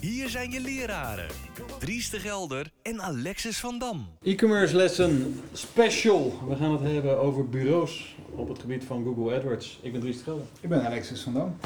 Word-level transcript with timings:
Hier 0.00 0.28
zijn 0.28 0.50
je 0.50 0.60
leraren, 0.60 1.26
Dries 1.78 2.10
de 2.10 2.18
Gelder 2.18 2.70
en 2.82 3.00
Alexis 3.02 3.60
van 3.60 3.78
Dam. 3.78 4.06
E-commerce 4.22 4.76
lesson 4.76 5.40
special. 5.52 6.32
We 6.48 6.56
gaan 6.56 6.72
het 6.72 6.80
hebben 6.92 7.18
over 7.20 7.48
bureaus 7.48 8.16
op 8.34 8.48
het 8.48 8.58
gebied 8.58 8.84
van 8.84 9.04
Google 9.04 9.34
AdWords. 9.36 9.78
Ik 9.82 9.92
ben 9.92 10.00
Dries 10.00 10.16
de 10.18 10.22
Gelder. 10.24 10.44
Ik 10.60 10.68
ben 10.68 10.86
Alexis 10.86 11.20
van 11.20 11.32
Dam. 11.32 11.56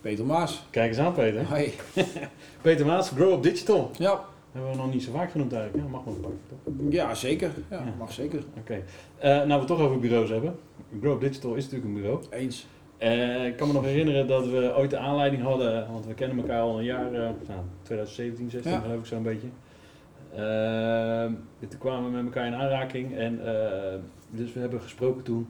Peter 0.00 0.24
Maas. 0.24 0.62
Kijk 0.70 0.88
eens 0.88 0.98
aan 0.98 1.12
Peter. 1.12 1.44
Hoi. 1.46 1.72
Peter 2.62 2.86
Maas, 2.86 3.08
Grow 3.10 3.32
Up 3.32 3.42
Digital. 3.42 3.90
Ja, 3.98 4.24
Hebben 4.52 4.70
we 4.70 4.76
nog 4.76 4.92
niet 4.92 5.02
zo 5.02 5.12
vaak 5.12 5.30
genoemd 5.30 5.52
eigenlijk. 5.52 5.84
Ja, 5.84 5.90
mag 5.90 6.04
wel 6.04 6.20
toch? 6.48 6.74
ja 6.90 7.14
zeker. 7.14 7.50
Ja, 7.70 7.76
Ja. 7.76 7.94
mag 7.98 8.12
zeker. 8.12 8.42
Oké. 8.58 8.82
Eh, 9.18 9.30
nou, 9.30 9.46
we 9.48 9.52
het 9.54 9.66
toch 9.66 9.80
over 9.80 9.98
bureaus 9.98 10.28
hebben. 10.30 10.58
Grow 11.00 11.12
Up 11.14 11.20
Digital 11.20 11.54
is 11.54 11.62
natuurlijk 11.64 11.94
een 11.94 12.00
bureau. 12.00 12.22
Eens. 12.30 12.66
Eh, 13.02 13.46
ik 13.46 13.56
kan 13.56 13.66
me 13.66 13.72
nog 13.74 13.84
herinneren 13.84 14.26
dat 14.26 14.46
we 14.46 14.74
ooit 14.76 14.90
de 14.90 14.98
aanleiding 14.98 15.42
hadden, 15.42 15.92
want 15.92 16.06
we 16.06 16.14
kennen 16.14 16.38
elkaar 16.38 16.60
al 16.60 16.78
een 16.78 16.84
jaar, 16.84 17.06
eh, 17.06 17.20
nou, 17.48 17.60
2017, 17.82 18.50
16 18.50 18.72
Ja. 18.72 18.80
geloof 18.80 18.98
ik 18.98 19.06
zo'n 19.06 19.22
beetje. 19.22 19.48
Ehm, 20.34 21.32
toen 21.68 21.78
kwamen 21.78 22.10
we 22.10 22.16
met 22.16 22.24
elkaar 22.24 22.46
in 22.46 22.54
aanraking 22.54 23.16
en 23.16 23.46
eh, 23.46 23.98
dus 24.30 24.52
we 24.52 24.60
hebben 24.60 24.80
gesproken 24.80 25.22
toen. 25.22 25.48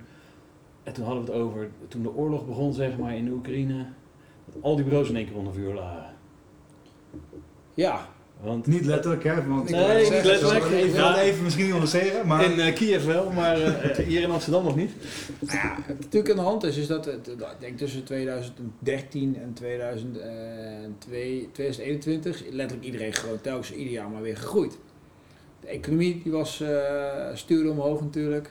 En 0.83 0.93
toen 0.93 1.05
hadden 1.05 1.25
we 1.25 1.33
het 1.33 1.41
over, 1.41 1.69
toen 1.89 2.03
de 2.03 2.15
oorlog 2.15 2.47
begon 2.47 2.73
zeg 2.73 2.99
maar 2.99 3.17
in 3.17 3.25
de 3.25 3.31
Oekraïne, 3.31 3.87
dat 4.45 4.63
al 4.63 4.77
die 4.77 4.85
bureaus 4.85 5.09
in 5.09 5.17
één 5.17 5.27
keer 5.27 5.37
onder 5.37 5.55
vuur 5.55 5.75
lagen. 5.75 6.15
Ja, 7.75 8.07
Want 8.43 8.67
Niet 8.67 8.85
letterlijk, 8.85 9.25
hè? 9.25 9.47
Want 9.47 9.71
Nee, 9.71 9.83
ik 9.83 9.97
niet 9.97 10.07
zeggen, 10.07 10.27
letterlijk. 10.27 10.65
Ik 10.65 10.93
wil 10.93 11.15
even 11.15 11.43
misschien 11.43 11.69
nuanceren, 11.69 12.27
maar... 12.27 12.45
in 12.45 12.61
eh, 12.61 12.75
Kiev 12.75 13.05
wel, 13.05 13.31
maar 13.31 13.63
eh, 13.63 14.07
hier 14.07 14.23
in 14.23 14.31
Amsterdam 14.31 14.65
nog 14.65 14.77
niet. 14.77 14.91
Nou 15.41 15.59
ja, 15.59 15.77
wat 15.87 15.99
natuurlijk 15.99 16.31
aan 16.31 16.37
de 16.37 16.43
hand 16.43 16.65
is, 16.65 16.77
is 16.77 16.87
dat 16.87 17.05
het, 17.05 17.29
ik 17.29 17.45
denk 17.59 17.79
tussen 17.79 18.05
2013 18.05 19.37
en 19.43 19.53
2002, 19.53 21.49
2021 21.53 22.43
letterlijk 22.51 22.87
iedereen 22.87 23.13
gewoon 23.13 23.41
telkens 23.41 23.73
ieder 23.73 23.93
jaar 23.93 24.09
maar 24.09 24.23
weer 24.23 24.37
gegroeid. 24.37 24.79
De 25.61 25.67
economie 25.67 26.21
die 26.23 26.33
was 26.33 26.61
eh 26.61 27.31
stuurde 27.35 27.71
omhoog 27.71 28.01
natuurlijk. 28.01 28.51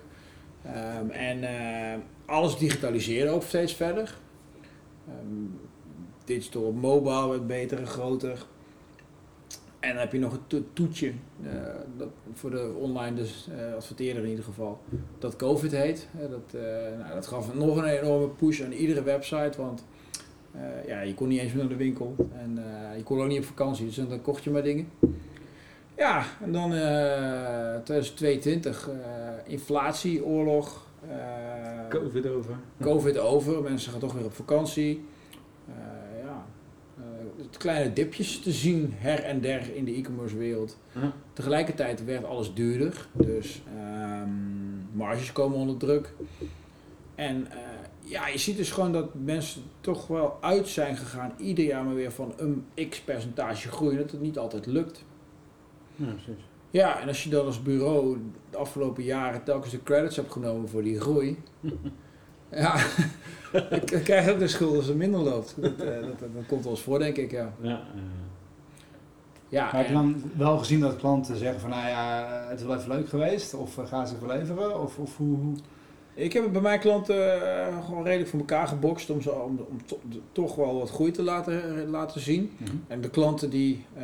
Ehm, 0.65 1.09
en 1.09 1.43
eh, 1.43 1.99
alles 2.25 2.57
digitaliseerde 2.57 3.31
ook 3.31 3.43
steeds 3.43 3.73
verder. 3.73 4.17
Ehm, 5.07 5.45
digital 6.25 6.71
mobile 6.71 7.29
werd 7.29 7.47
beter 7.47 7.79
en 7.79 7.87
groter. 7.87 8.45
En 9.81 9.89
dan 9.89 9.97
heb 9.97 10.11
je 10.11 10.19
nog 10.19 10.33
een 10.33 10.47
to- 10.47 10.63
toetje, 10.73 11.11
eh, 11.43 11.51
dat, 11.97 12.07
voor 12.33 12.49
de 12.51 12.73
online 12.79 13.15
dus, 13.15 13.47
eh 13.57 13.75
adverteerder 13.75 14.23
in 14.23 14.29
ieder 14.29 14.43
geval 14.43 14.81
dat 15.19 15.35
COVID 15.35 15.71
heet. 15.71 16.07
Hè, 16.17 16.29
dat, 16.29 16.61
nou, 16.99 17.13
dat 17.13 17.27
gaf 17.27 17.53
nog 17.53 17.77
een 17.77 17.85
enorme 17.85 18.27
push 18.27 18.61
aan 18.63 18.71
iedere 18.71 19.03
website, 19.03 19.61
want 19.61 19.85
ja, 20.87 21.01
je 21.01 21.13
kon 21.13 21.27
niet 21.27 21.39
eens 21.39 21.51
meer 21.53 21.61
naar 21.63 21.71
de 21.77 21.83
winkel 21.83 22.15
en 22.33 22.59
je 22.97 23.03
kon 23.03 23.21
ook 23.21 23.27
niet 23.27 23.39
op 23.39 23.45
vakantie, 23.45 23.85
dus 23.85 23.95
dan 23.95 24.21
kocht 24.21 24.43
je 24.43 24.49
maar 24.49 24.63
dingen. 24.63 24.87
Ja, 25.97 26.23
en 26.41 26.51
dan 26.51 26.73
eh 26.73 27.75
2022, 27.83 28.89
eh, 28.89 28.97
inflatie, 29.51 30.25
oorlog, 30.25 30.89
Covid 31.89 32.27
over. 32.27 32.55
COVID 32.81 33.17
over, 33.17 33.61
mensen 33.61 33.91
gaan 33.91 33.99
toch 33.99 34.13
weer 34.13 34.25
op 34.25 34.33
vakantie. 34.33 35.05
Eh, 35.67 35.73
ja, 36.23 36.45
eh, 36.97 37.03
het 37.37 37.40
kleine 37.57 37.93
dipjes 37.93 38.39
te 38.39 38.51
zien 38.51 38.93
her 38.95 39.23
en 39.23 39.41
der 39.41 39.75
in 39.75 39.85
de 39.85 39.91
e-commerce 39.91 40.37
wereld. 40.37 40.77
Tegelijkertijd 41.33 42.05
werd 42.05 42.25
alles 42.25 42.53
duurder, 42.53 43.07
dus 43.13 43.61
ehm, 43.75 44.29
marges 44.91 45.31
komen 45.31 45.57
onder 45.57 45.77
druk. 45.77 46.13
En 47.15 47.51
eh, 47.51 47.57
ja, 47.99 48.27
je 48.27 48.37
ziet 48.37 48.57
dus 48.57 48.71
gewoon 48.71 48.91
dat 48.91 49.13
mensen 49.13 49.61
toch 49.81 50.07
wel 50.07 50.37
uit 50.41 50.67
zijn 50.67 50.97
gegaan, 50.97 51.33
ieder 51.37 51.65
jaar 51.65 51.83
maar 51.83 51.95
weer 51.95 52.11
van 52.11 52.33
een 52.37 52.65
x 52.89 53.01
percentage 53.01 53.67
groei, 53.67 53.97
dat 53.97 54.11
het 54.11 54.21
niet 54.21 54.37
altijd 54.37 54.65
lukt. 54.65 55.03
Ja, 55.95 56.05
precies. 56.05 56.43
Ja, 56.71 57.01
en 57.01 57.07
als 57.07 57.23
je 57.23 57.29
dan 57.29 57.45
als 57.45 57.61
bureau 57.61 58.17
de 58.49 58.57
afgelopen 58.57 59.03
jaren 59.03 59.43
telkens 59.43 59.71
de 59.71 59.83
credits 59.83 60.15
hebt 60.15 60.31
genomen 60.31 60.69
voor 60.69 60.83
die 60.83 60.99
groei, 60.99 61.37
ja, 62.51 62.75
dan 63.91 64.01
krijg 64.03 64.29
ook 64.29 64.39
de 64.39 64.47
schuld 64.47 64.75
als 64.75 64.85
het 64.87 64.95
minder 64.97 65.19
loopt. 65.19 65.55
Dat, 65.57 65.71
eh, 65.79 65.87
dat, 66.01 66.19
dat, 66.19 66.29
dat 66.35 66.45
komt 66.47 66.63
wel 66.63 66.71
eens 66.73 66.81
voor, 66.81 66.99
denk 66.99 67.17
ik, 67.17 67.31
ja. 67.31 67.53
Ja, 67.61 67.81
Ja, 69.49 69.63
Maar 69.63 69.75
heb 69.75 69.87
je 69.87 69.93
dan 69.93 70.23
wel 70.37 70.57
gezien 70.57 70.79
dat 70.79 70.95
klanten 70.95 71.37
zeggen 71.37 71.59
van, 71.61 71.69
nou 71.69 71.87
ja, 71.87 72.27
het 72.49 72.59
is 72.59 72.65
wel 72.65 72.75
even 72.77 72.89
leuk 72.89 73.09
geweest? 73.09 73.53
Of 73.53 73.77
eh, 73.77 73.85
gaan 73.87 74.07
ze 74.07 74.15
verleveren? 74.17 74.81
Of, 74.81 74.97
of 74.97 75.17
hoe... 75.17 75.37
hoe- 75.37 75.55
Ik 76.13 76.33
heb 76.33 76.43
het 76.43 76.51
bij 76.51 76.61
mijn 76.61 76.79
klanten 76.79 77.41
eh, 77.67 77.85
gewoon 77.85 78.03
redelijk 78.03 78.29
voor 78.29 78.39
elkaar 78.39 78.67
gebokst 78.67 79.09
om, 79.09 79.21
ze, 79.21 79.31
om, 79.31 79.65
om 79.69 79.85
to- 79.85 79.99
de- 80.09 80.19
toch 80.31 80.55
wel 80.55 80.77
wat 80.79 80.89
groei 80.89 81.11
te 81.11 81.23
laten, 81.23 81.87
laten 81.89 82.21
zien. 82.21 82.51
En 82.87 83.01
de 83.01 83.09
klanten 83.09 83.49
die, 83.49 83.85
eh, 83.97 84.03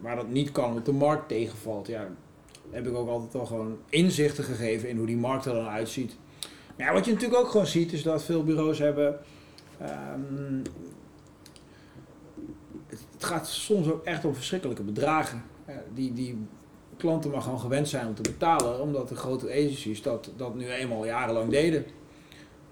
waar 0.00 0.16
dat 0.16 0.28
niet 0.28 0.52
kan, 0.52 0.68
omdat 0.68 0.84
de 0.84 0.92
markt 0.92 1.28
tegenvalt, 1.28 1.86
ja, 1.86 2.06
heb 2.70 2.86
ik 2.86 2.94
ook 2.94 3.08
altijd 3.08 3.32
wel 3.32 3.46
gewoon 3.46 3.76
inzichten 3.88 4.44
gegeven 4.44 4.88
in 4.88 4.96
hoe 4.96 5.06
die 5.06 5.16
markt 5.16 5.44
er 5.44 5.54
dan 5.54 5.68
uitziet. 5.68 6.16
Ja, 6.80 6.92
wat 6.92 7.04
je 7.04 7.12
natuurlijk 7.12 7.40
ook 7.40 7.50
gewoon 7.50 7.66
ziet, 7.66 7.92
is 7.92 8.02
dat 8.02 8.22
veel 8.24 8.44
bureaus 8.44 8.78
hebben. 8.78 9.18
ehm, 9.78 10.62
het, 12.86 13.24
gaat 13.24 13.48
soms 13.48 13.90
ook 13.90 14.04
echt 14.04 14.24
om 14.24 14.34
verschrikkelijke 14.34 14.82
bedragen. 14.82 15.42
eh, 15.64 15.74
die, 15.94 16.12
die 16.12 16.38
klanten 16.96 17.30
maar 17.30 17.40
gewoon 17.40 17.60
gewend 17.60 17.88
zijn 17.88 18.06
om 18.06 18.14
te 18.14 18.22
betalen, 18.22 18.80
omdat 18.80 19.08
de 19.08 19.14
grote 19.14 19.46
agencies 19.50 20.02
dat, 20.02 20.30
dat 20.36 20.54
nu 20.54 20.70
eenmaal 20.70 21.04
jarenlang 21.04 21.50
deden. 21.50 21.84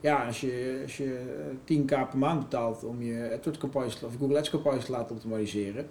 Ja, 0.01 0.27
als 0.27 0.41
je, 0.41 0.81
als 0.83 0.97
je 0.97 1.37
eh, 1.67 1.79
10k 1.79 1.87
per 1.87 2.19
maand 2.19 2.41
betaalt 2.41 2.85
om 2.85 3.03
je 3.03 3.33
AdWords 3.35 3.59
campagnes 3.59 4.03
of 4.03 4.17
Google 4.19 4.39
Ads 4.39 4.51
campagnes 4.51 4.85
te 4.85 4.93
laten 4.93 5.15
optimaliseren. 5.15 5.89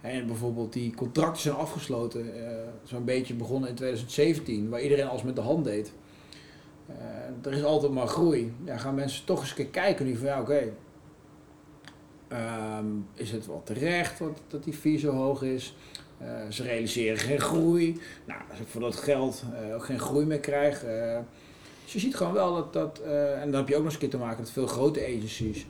En 0.00 0.26
bijvoorbeeld 0.26 0.72
die 0.72 0.94
contracten 0.94 1.42
zijn 1.42 1.54
afgesloten, 1.54 2.46
eh, 2.46 2.68
zo'n 2.82 3.04
beetje 3.04 3.34
begonnen 3.34 3.68
in 3.68 3.74
2017, 3.74 4.68
waar 4.68 4.82
iedereen 4.82 5.08
alles 5.08 5.22
met 5.22 5.36
de 5.36 5.42
hand 5.42 5.64
deed. 5.64 5.92
Eh, 6.86 7.46
er 7.46 7.52
is 7.52 7.64
altijd 7.64 7.92
maar 7.92 8.06
groei. 8.06 8.54
Ja, 8.64 8.76
gaan 8.76 8.94
mensen 8.94 9.24
toch 9.24 9.40
eens 9.40 9.70
kijken 9.70 10.06
nu 10.06 10.16
van 10.16 10.26
ja, 10.26 10.40
oké. 10.40 10.72
ehm, 12.28 12.86
is 13.14 13.30
het 13.30 13.46
wel 13.46 13.62
terecht 13.64 14.18
dat, 14.18 14.40
dat 14.48 14.64
die 14.64 14.72
fee 14.72 14.98
zo 14.98 15.10
hoog 15.10 15.42
is? 15.42 15.76
Eh, 16.18 16.26
ze 16.48 16.62
realiseren 16.62 17.18
geen 17.18 17.40
groei. 17.40 18.00
Nou, 18.24 18.40
als 18.50 18.60
ik 18.60 18.66
voor 18.66 18.80
dat 18.80 18.96
geld 18.96 19.44
eh, 19.54 19.74
ook 19.74 19.84
geen 19.84 20.00
groei 20.00 20.26
meer 20.26 20.40
krijg. 20.40 20.80
dus 21.84 21.92
je 21.92 21.98
ziet 21.98 22.16
gewoon 22.16 22.32
wel 22.32 22.54
dat, 22.54 22.72
dat 22.72 23.00
en 23.40 23.50
dan 23.50 23.60
heb 23.60 23.68
je 23.68 23.76
ook 23.76 23.82
nog 23.82 23.84
eens 23.84 23.94
een 23.94 24.00
keer 24.00 24.10
te 24.10 24.24
maken 24.24 24.40
met 24.40 24.50
veel 24.50 24.66
grote 24.66 25.00
agencies. 25.00 25.66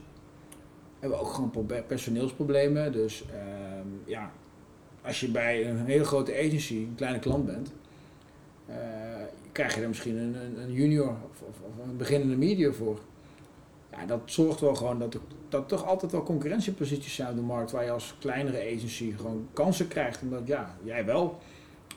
Hebben 0.99 1.19
ook 1.19 1.33
gewoon 1.33 1.65
personeelsproblemen. 1.87 2.91
Dus 2.91 3.23
ehm, 3.31 3.87
ja, 4.05 4.31
als 5.01 5.19
je 5.19 5.31
bij 5.31 5.69
een 5.69 5.85
hele 5.85 6.03
grote 6.03 6.37
agency 6.37 6.75
een 6.75 6.95
kleine 6.95 7.19
klant 7.19 7.45
bent, 7.45 7.71
krijg 9.53 9.75
je 9.75 9.81
er 9.81 9.87
misschien 9.87 10.17
een, 10.17 10.35
een, 10.59 10.71
junior 10.71 11.07
of, 11.07 11.41
of, 11.41 11.55
of 11.61 11.87
een 11.87 11.97
beginnende 11.97 12.35
media 12.35 12.71
voor. 12.71 12.99
Ja, 13.91 14.05
dat 14.05 14.21
zorgt 14.25 14.59
wel 14.59 14.75
gewoon 14.75 14.99
dat 14.99 15.13
er 15.13 15.19
dat 15.53 15.67
toch 15.67 15.85
altijd 15.85 16.11
wel 16.11 16.23
concurrentieposities 16.23 17.15
zijn 17.15 17.29
op 17.29 17.35
de 17.35 17.41
markt 17.41 17.71
waar 17.71 17.83
je 17.83 17.91
als 17.91 18.15
kleinere 18.19 18.75
agency 18.75 19.13
gewoon 19.17 19.47
kansen 19.53 19.87
krijgt. 19.87 20.21
Omdat 20.21 20.41
ja, 20.45 20.77
jij 20.83 21.05
wel 21.05 21.39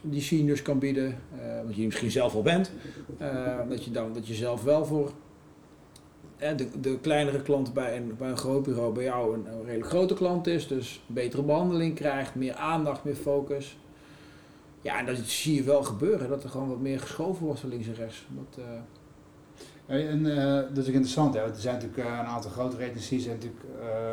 die 0.01 0.21
seniors 0.21 0.63
kan 0.63 0.79
bieden, 0.79 1.19
eh 1.39 1.63
wat 1.65 1.77
je 1.77 1.85
misschien 1.85 2.11
zelf 2.11 2.35
al 2.35 2.43
bent. 2.43 2.73
Eh, 3.19 3.59
dat 3.69 3.85
je 3.85 3.91
dan 3.91 4.13
dat 4.13 4.27
je 4.27 4.35
zelf 4.35 4.63
wel 4.63 4.85
voor 4.85 5.13
eh, 6.37 6.57
de, 6.57 6.81
de 6.81 6.99
kleinere 7.01 7.43
klant 7.43 7.73
bij 7.73 7.97
een, 7.97 8.15
bij 8.19 8.29
een 8.29 8.37
groot 8.37 8.63
bureau 8.63 8.95
bij 8.95 9.05
jou 9.05 9.35
een, 9.35 9.47
een 9.47 9.65
redelijk 9.65 9.89
grote 9.89 10.15
klant 10.15 10.47
is. 10.47 10.67
Dus 10.67 11.03
betere 11.07 11.43
behandeling 11.43 11.95
krijgt, 11.95 12.35
meer 12.35 12.55
aandacht, 12.55 13.05
meer 13.05 13.15
focus. 13.15 13.79
Ja, 14.87 14.99
en 14.99 15.07
dat 15.07 15.17
zie 15.17 15.55
je 15.55 15.63
wel 15.63 15.83
gebeuren, 15.83 16.29
dat 16.29 16.45
er 16.45 16.51
gewoon 16.51 16.69
wat 16.69 16.81
meer 16.81 17.01
geschoven 17.01 17.45
wordt 17.45 17.61
van 17.61 17.69
links 17.69 17.87
en 17.87 17.95
rechts. 17.95 18.27
Dat, 18.29 18.65
eh, 18.65 20.11
En 20.11 20.37
eh, 20.37 20.55
dat 20.75 20.77
is 20.77 20.89
ook 20.89 20.95
interessant, 20.95 21.35
hè? 21.35 21.41
want 21.41 21.55
er 21.55 21.61
zijn 21.61 21.75
natuurlijk 21.75 22.09
eh, 22.09 22.19
een 22.19 22.27
aantal 22.27 22.51
grotere 22.51 22.91
agencies 22.91 23.27
en 23.27 23.33
natuurlijk, 23.33 23.63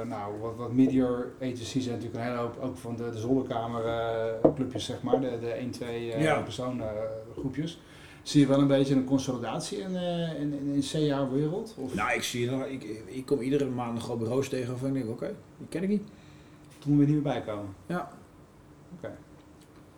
nou, 0.07 0.39
wat, 0.39 0.55
wat 0.55 0.71
medior 0.73 1.31
agencies 1.41 1.85
en 1.85 1.91
natuurlijk 1.91 2.19
een 2.19 2.25
hele 2.25 2.37
hoop 2.37 2.57
ook 2.61 2.77
van 2.77 2.95
de, 2.95 3.09
de 3.09 3.17
zolderkamer 3.17 3.85
eh, 3.85 4.51
clubjes, 4.55 4.85
zeg 4.85 5.01
maar, 5.01 5.21
de, 5.21 5.37
de 5.39 5.49
1, 5.51 5.71
2 5.71 6.11
eh, 6.13 6.21
Ja. 6.23 6.39
persoon 6.41 6.81
groepjes. 7.37 7.79
Zie 8.23 8.41
je 8.41 8.47
wel 8.47 8.59
een 8.59 8.67
beetje 8.67 8.95
een 8.95 9.05
consolidatie 9.05 9.77
in, 9.77 9.95
in, 10.39 10.53
in, 10.53 10.73
in 10.73 10.81
CA-wereld? 11.09 11.75
Nou, 11.91 12.13
ik 12.13 12.23
zie 12.23 12.51
nog, 12.51 12.65
ik, 12.65 12.83
ik 13.05 13.25
kom 13.25 13.39
iedere 13.41 13.65
maand 13.65 14.01
gewoon 14.03 14.17
bureaus 14.19 14.49
tegen 14.49 14.69
waarvan 14.69 14.87
ik 14.87 14.93
denk, 14.93 15.09
oké, 15.09 15.33
die 15.57 15.67
ken 15.67 15.83
ik 15.83 15.89
niet. 15.89 16.03
toen 16.79 16.97
we 16.97 17.03
niet 17.05 17.13
meer 17.13 17.21
bijkomen? 17.21 17.73
Ja. 17.85 18.09
Oké. 18.97 19.11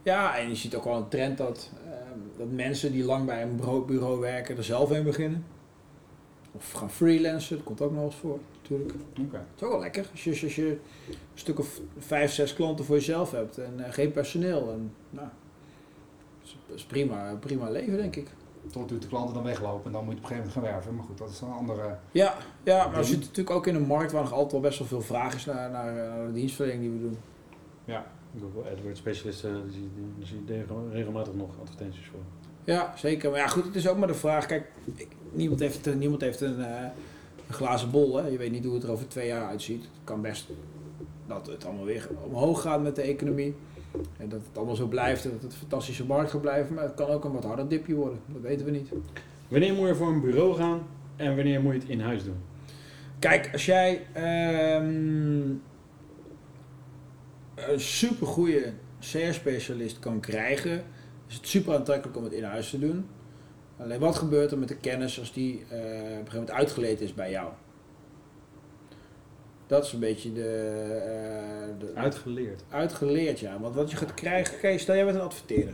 Ja, 0.06 0.38
en 0.38 0.50
je 0.50 0.56
ziet 0.56 0.76
ook 0.76 0.84
wel 0.84 0.96
een 0.96 1.08
trend 1.08 1.38
dat, 1.38 1.72
ehm, 1.86 2.20
dat 2.38 2.48
mensen 2.50 2.92
die 2.92 3.04
lang 3.04 3.26
bij 3.26 3.42
een 3.42 3.56
bureau, 3.86 4.20
werken 4.20 4.58
er 4.58 4.64
zelf 4.64 4.92
in 4.92 5.04
beginnen. 5.04 5.46
Of 6.52 6.72
gaan 6.72 6.92
freelancen, 6.92 7.56
dat 7.56 7.66
komt 7.66 7.82
ook 7.82 7.92
nog 7.92 8.04
eens 8.04 8.16
voor 8.16 8.40
natuurlijk. 8.62 8.92
Oké. 9.20 9.38
Het 9.38 9.56
is 9.56 9.64
ook 9.64 9.72
wel 9.72 9.80
lekker 9.80 10.08
als 10.12 10.24
je, 10.24 10.30
als 10.30 10.56
je 10.56 10.68
een 11.08 11.18
stuk 11.34 11.60
of 11.60 11.80
vijf, 11.98 12.32
zes 12.32 12.54
klanten 12.54 12.86
voor 12.86 12.96
jezelf 12.96 13.32
hebt 13.32 13.58
en 13.58 13.86
eh, 13.86 13.94
geen 13.94 14.12
personeel. 14.12 14.72
En, 14.72 14.94
nou, 15.10 15.28
dat 16.68 16.76
is, 16.76 16.84
prima, 16.84 17.36
prima 17.40 17.70
leven 17.70 17.98
denk 17.98 18.16
ik. 18.16 18.28
Tot 18.72 18.90
de 18.90 19.08
klanten 19.08 19.34
dan 19.34 19.44
weglopen 19.44 19.86
en 19.86 19.92
dan 19.92 20.06
moet 20.06 20.14
je 20.14 20.20
op 20.20 20.24
een 20.24 20.30
gegeven 20.30 20.50
moment 20.50 20.66
gaan 20.66 20.74
werven. 20.74 20.96
Maar 20.96 21.06
goed, 21.06 21.18
dat 21.18 21.30
is 21.30 21.40
dan 21.40 21.50
een 21.50 21.56
andere... 21.56 21.98
Ja, 22.12 22.36
ja 22.64 22.88
maar 22.88 22.98
we 22.98 23.04
zitten 23.04 23.28
natuurlijk 23.28 23.56
ook 23.56 23.68
in 23.68 23.76
een 23.76 23.88
markt 23.88 24.12
waar 24.12 24.24
nog 24.24 24.34
altijd 24.34 24.52
wel 24.52 24.62
best 24.62 24.80
wel 24.80 24.88
veel 24.88 25.02
vraag 25.02 25.36
is 25.36 25.46
naar, 25.46 25.72
naar, 25.72 25.94
naar 25.94 26.26
de 26.26 26.34
dienstverlening 26.34 26.82
die 26.82 26.92
we 26.92 27.00
doen. 27.00 27.18
Google 28.42 28.72
AdWords 28.72 29.00
specialisten, 29.00 29.50
je- 29.50 29.90
daar 30.18 30.28
zie 30.28 30.42
je 30.48 30.66
regelmatig 30.92 31.34
nog 31.34 31.50
advertenties 31.62 32.06
voor. 32.12 32.20
Ja, 32.64 32.94
zeker. 32.98 33.30
Maar 33.30 33.40
ja, 33.40 33.48
goed, 33.48 33.66
het 33.66 33.76
is 33.76 33.88
ook 33.88 33.98
maar 33.98 34.08
de 34.08 34.14
vraag. 34.14 34.46
Kijk, 34.46 34.72
ik- 34.96 35.08
niemand 35.32 35.60
heeft, 35.60 35.96
niemand 35.96 36.22
heeft 36.22 36.42
een, 36.42 36.60
eh, 36.64 36.82
een 37.48 37.54
glazen 37.54 37.92
bol. 37.92 38.16
Hè. 38.18 38.28
Je 38.28 38.38
weet 38.38 38.52
niet 38.52 38.66
hoe 38.66 38.74
het 38.74 38.84
er 38.84 38.92
over 38.92 39.08
twee 39.08 39.28
jaar 39.28 39.48
uitziet. 39.48 39.82
Het 39.82 40.04
kan 40.04 40.22
best 40.22 40.48
dat 41.28 41.48
het 41.48 41.66
allemaal 41.66 41.86
weer 41.86 42.08
omhoog 42.28 42.62
gaat 42.62 42.82
met 42.84 42.96
de 42.96 43.02
economie. 43.02 43.56
En 44.18 44.30
dat 44.30 44.40
het 44.48 44.58
allemaal 44.58 44.76
zo 44.76 44.88
blijft 44.88 45.24
en 45.26 45.32
dat 45.32 45.42
het 45.42 45.52
een 45.52 45.58
fantastische 45.58 46.06
markt 46.06 46.32
gaat 46.32 46.42
blijven. 46.42 46.76
Maar 46.76 46.84
het 46.84 46.94
kan 46.94 47.08
ook 47.08 47.24
een 47.24 47.32
wat 47.32 47.44
harder 47.44 47.68
dipje 47.68 47.94
worden. 47.96 48.20
Dat 48.28 48.42
weten 48.42 48.66
we 48.66 48.72
niet. 48.72 48.90
Wanneer 49.48 49.74
moet 49.74 49.88
je 49.88 49.96
voor 49.96 50.08
een 50.08 50.22
bureau 50.22 50.56
gaan 50.56 50.82
en 51.16 51.36
wanneer 51.36 51.62
moet 51.62 51.74
je 51.74 51.80
het 51.80 51.90
in 51.90 52.00
huis 52.02 52.24
doen? 52.24 52.38
Kijk, 53.20 53.50
als 53.54 53.66
jij 53.66 54.02
ehm, 54.14 55.52
een 57.56 57.80
supergoeie 57.80 58.74
CS-specialist 59.00 60.00
kan 60.00 60.20
krijgen, 60.20 60.84
is 61.28 61.36
het 61.36 61.48
super 61.48 61.76
aantrekkelijk 61.76 62.18
om 62.18 62.24
het 62.24 62.34
in 62.34 62.44
huis 62.44 62.70
te 62.70 62.80
doen. 62.80 63.06
Alleen 63.78 64.00
wat 64.00 64.16
gebeurt 64.16 64.52
er 64.52 64.58
met 64.58 64.68
de 64.68 64.78
kennis 64.78 65.20
als 65.20 65.34
die 65.34 65.54
eh, 65.54 65.60
op 65.60 65.82
een 65.82 65.90
gegeven 65.90 66.34
moment 66.34 66.52
uitgeleerd 66.52 67.02
is 67.02 67.14
bij 67.14 67.30
jou? 67.32 67.50
Dat 69.68 69.86
is 69.86 69.94
een 69.94 70.00
beetje 70.00 70.34
de, 70.34 70.42
eh, 70.42 71.80
de 71.80 71.92
Uitgeleerd. 71.96 72.64
uitgeleerd, 72.70 73.40
ja. 73.40 73.60
Want 73.60 73.76
wat 73.76 73.92
je 73.92 73.98
gaat 73.98 74.14
krijgen, 74.14 74.60
kijk, 74.60 74.80
stel 74.80 74.96
jij 74.96 75.06
bent 75.06 75.18
een 75.18 75.24
adverteerder. 75.24 75.74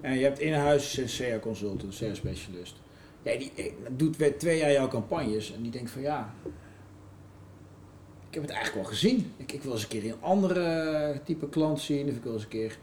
En 0.00 0.14
je 0.14 0.24
hebt 0.24 0.38
in 0.38 0.52
huis 0.52 0.96
een 0.96 1.08
SEA 1.08 1.38
consultant, 1.38 1.82
een 1.82 1.92
SEA 1.92 2.14
specialist. 2.14 2.76
Ja, 3.22 3.38
die 3.38 3.52
eh, 3.56 3.72
doet 3.90 4.16
weer 4.16 4.38
twee 4.38 4.58
jaar 4.58 4.72
jouw 4.72 4.88
campagnes 4.88 5.54
en 5.54 5.62
die 5.62 5.70
denkt 5.70 5.90
van 5.90 6.02
ja, 6.02 6.34
ik 8.30 8.36
heb 8.36 8.44
het 8.44 8.54
eigenlijk 8.54 8.82
wel 8.82 8.92
gezien. 8.92 9.32
Ik, 9.36 9.52
ik 9.52 9.62
wil 9.62 9.72
eens 9.72 9.82
een 9.82 9.88
keer 9.88 10.04
een 10.04 10.20
andere 10.20 11.20
type 11.24 11.48
klant 11.48 11.80
zien. 11.80 12.08
Of 12.08 12.14
ik 12.14 12.22
wil 12.22 12.32
eens 12.32 12.42
een 12.42 12.48
keer, 12.48 12.78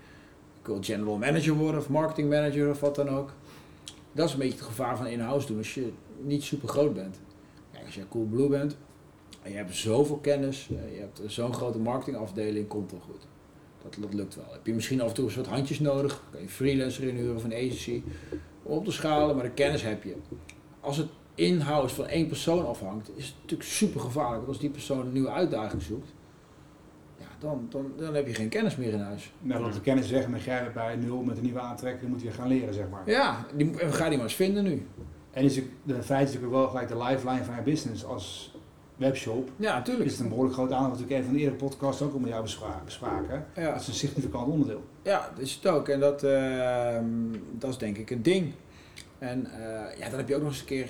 ik 0.59 0.65
wil 0.65 0.77
general 0.81 1.17
manager 1.17 1.53
worden 1.53 1.79
of 1.79 1.89
marketing 1.89 2.29
manager 2.29 2.69
of 2.69 2.79
wat 2.79 2.95
dan 2.95 3.09
ook. 3.09 3.31
Dat 4.11 4.27
is 4.27 4.33
een 4.33 4.39
beetje 4.39 4.57
het 4.57 4.67
gevaar 4.67 4.97
van 4.97 5.07
in-house 5.07 5.47
doen 5.47 5.57
als 5.57 5.73
je 5.73 5.91
niet 6.21 6.44
super 6.44 6.67
groot 6.67 6.94
bent. 6.94 7.19
Kijk, 7.71 7.85
als 7.85 7.95
je 7.95 8.07
Coolblue 8.09 8.47
bent 8.47 8.77
en 9.41 9.51
je 9.51 9.57
hebt 9.57 9.75
zoveel 9.75 10.17
kennis, 10.17 10.69
eh, 10.69 10.94
je 10.94 10.99
hebt 10.99 11.21
zo'n 11.25 11.53
grote 11.53 11.79
marketingafdeling, 11.79 12.67
komt 12.67 12.91
wel 12.91 13.00
goed. 13.00 13.27
Dat, 13.83 13.97
dat 14.00 14.13
lukt 14.13 14.35
wel. 14.35 14.51
Heb 14.51 14.65
je 14.65 14.73
misschien 14.73 15.01
af 15.01 15.07
en 15.07 15.13
toe 15.13 15.25
een 15.25 15.31
soort 15.31 15.47
handjes 15.47 15.79
nodig, 15.79 16.23
kan 16.31 16.41
je 16.41 16.50
freelancer 16.50 17.03
inhuren 17.03 17.35
of 17.35 17.43
een 17.43 17.53
agency 17.53 18.01
om 18.63 18.77
op 18.77 18.85
te 18.85 18.91
schalen, 18.91 19.35
maar 19.35 19.45
de 19.45 19.51
kennis 19.51 19.81
heb 19.81 20.03
je. 20.03 20.15
Als 20.79 20.97
het 20.97 21.07
in-house 21.38 21.95
van 21.95 22.06
één 22.07 22.28
persoon 22.28 22.68
afhangt, 22.68 23.10
is 23.16 23.25
het 23.25 23.36
natuurlijk 23.42 23.69
super 23.69 24.00
gevaarlijk. 24.01 24.36
Want 24.38 24.48
als 24.48 24.60
die 24.60 24.69
persoon 24.69 25.00
een 25.06 25.12
nieuwe 25.12 25.30
uitdaging 25.31 25.81
zoekt, 25.81 26.13
ja, 27.19 27.25
dan, 27.39 27.66
dan, 27.69 27.92
dan 27.98 28.13
heb 28.16 28.28
je 28.28 28.34
geen 28.34 28.50
kennis 28.50 28.75
meer 28.75 28.94
in 28.94 29.00
huis. 29.00 29.31
Nou, 29.39 29.62
loopt 29.62 29.74
de 29.74 29.81
kennis 29.81 30.10
weg 30.10 30.24
en 30.24 30.31
dan 30.31 30.39
ga 30.39 30.63
je 30.63 30.69
bij 30.69 30.95
nul 30.95 31.22
met 31.22 31.38
een 31.38 31.44
nieuwe 31.44 31.60
aantrekking. 31.60 32.12
Moet 32.12 32.22
je 32.22 32.31
gaan 32.31 32.48
leren, 32.48 32.74
zeg 32.74 32.89
maar. 32.89 33.01
Ja, 33.10 33.45
die, 33.56 33.66
moet- 33.66 33.80
en 33.80 33.94
ga 33.94 34.07
die 34.07 34.18
maar 34.18 34.25
eens 34.25 34.36
vinden 34.36 34.63
nu. 34.63 34.88
En 35.31 35.44
is 35.44 35.56
het, 35.56 35.66
de 35.84 36.04
feit 36.04 36.28
is 36.28 36.34
natuurlijk 36.34 36.62
wel 36.62 36.68
gelijk 36.68 36.88
de 36.88 36.98
lifeline 36.98 37.44
van 37.44 37.56
je 37.56 37.62
business 37.62 38.06
als 38.06 38.56
webshop. 38.95 39.50
Ja, 39.56 39.74
natuurlijk. 39.78 40.06
Is 40.06 40.12
het 40.12 40.22
een 40.22 40.28
behoorlijk 40.28 40.56
groot 40.56 40.72
aandeel, 40.72 40.89
wat 40.89 41.00
natuurlijk 41.00 41.19
een 41.19 41.25
van 41.25 41.34
de 41.34 41.39
eerdere 41.39 41.57
podcasts 41.66 42.01
ook 42.01 42.13
al 42.13 42.19
met 42.19 42.30
jou 42.30 42.42
bespra- 42.42 42.81
bespraken. 42.86 43.45
Ja. 43.56 43.72
Dat 43.72 43.81
is 43.81 43.88
een 43.88 43.94
significant 43.94 44.48
onderdeel. 44.51 44.84
Ja, 45.01 45.30
dat 45.36 45.44
is 45.44 45.54
het 45.54 45.68
ook. 45.68 45.88
En 45.88 46.00
dat, 46.00 46.24
ehm, 46.24 47.06
dat 47.51 47.69
is 47.69 47.78
denk 47.78 47.98
ik 47.98 48.10
een 48.10 48.22
ding. 48.22 48.51
En 49.19 49.45
eh, 49.51 49.98
ja, 50.00 50.10
dan 50.10 50.18
heb 50.19 50.28
je 50.28 50.36
ook 50.36 50.42
nog 50.42 50.50
eens 50.51 50.60
een 50.60 50.66
keer 50.66 50.89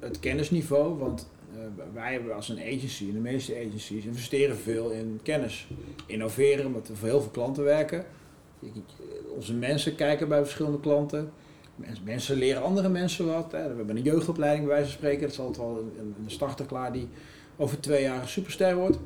het 0.00 0.20
kennisniveau. 0.20 0.98
Want 0.98 1.28
eh, 1.54 1.58
wij 1.94 2.12
hebben 2.12 2.34
als 2.34 2.48
een 2.48 2.58
agency, 2.58 3.04
en 3.08 3.12
de 3.12 3.18
meeste 3.18 3.54
agencies, 3.66 4.04
investeren 4.04 4.56
veel 4.56 4.90
in 4.90 5.20
kennis. 5.22 5.68
Innoveren, 6.06 6.66
omdat 6.66 6.88
we 6.88 6.94
voor 6.96 7.08
heel 7.08 7.20
veel 7.20 7.30
klanten 7.30 7.64
werken. 7.64 8.04
Je- 8.58 8.70
Onze 9.34 9.54
mensen 9.54 9.94
kijken 9.94 10.28
bij 10.28 10.42
verschillende 10.42 10.80
klanten. 10.80 11.30
Mens- 11.76 12.00
Mensen 12.04 12.36
leren 12.36 12.62
andere 12.62 12.88
mensen 12.88 13.26
wat. 13.26 13.52
Hè. 13.52 13.68
We 13.70 13.76
hebben 13.76 13.96
een 13.96 14.02
jeugdopleiding 14.02 14.64
bij 14.66 14.74
wijze 14.74 14.90
van 14.90 14.98
spreken. 14.98 15.20
Dat 15.20 15.30
is 15.30 15.38
altijd 15.38 15.56
wel 15.66 15.78
een, 15.98 16.14
een 16.24 16.30
starter 16.30 16.66
klaar 16.66 16.92
die 16.92 17.08
over 17.56 17.80
twee 17.80 18.02
jaar 18.02 18.22
een 18.22 18.28
superster 18.28 18.76
wordt. 18.76 18.98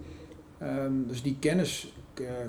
Ehm, 0.58 0.92
dus 1.06 1.22
die 1.22 1.36
kennis, 1.40 1.92
eh, 2.14 2.24
eh, 2.24 2.48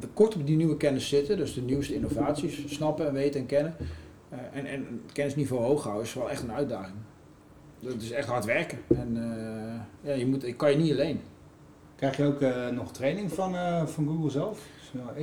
de 0.00 0.06
kort 0.14 0.34
op 0.34 0.46
die 0.46 0.56
nieuwe 0.56 0.76
kennis 0.76 1.08
zitten, 1.08 1.36
dus 1.36 1.54
de 1.54 1.60
nieuwste 1.60 1.94
innovaties 1.94 2.62
snappen 2.74 3.06
en 3.06 3.12
weten 3.12 3.40
en 3.40 3.46
kennen. 3.46 3.76
eh, 4.28 4.38
en, 4.52 4.66
en 4.66 4.86
het 5.04 5.12
kennisniveau 5.12 5.62
hoog 5.62 5.82
houden 5.82 6.04
is 6.04 6.14
wel 6.14 6.30
echt 6.30 6.42
een 6.42 6.52
uitdaging. 6.52 6.96
Dat 7.80 8.02
is 8.02 8.10
echt 8.10 8.28
hard 8.28 8.44
werken. 8.44 8.78
En 8.88 9.16
eh, 9.16 10.08
ja, 10.10 10.14
je 10.18 10.26
moet, 10.26 10.44
ik 10.46 10.56
kan 10.56 10.70
je 10.70 10.76
niet 10.76 10.92
alleen. 10.92 11.20
Krijg 11.96 12.16
je 12.16 12.24
ook 12.24 12.40
eh, 12.40 12.68
nog 12.68 12.92
training 12.92 13.32
van, 13.32 13.54
eh, 13.54 13.86
van 13.86 14.06
Google 14.06 14.30
zelf? 14.30 14.66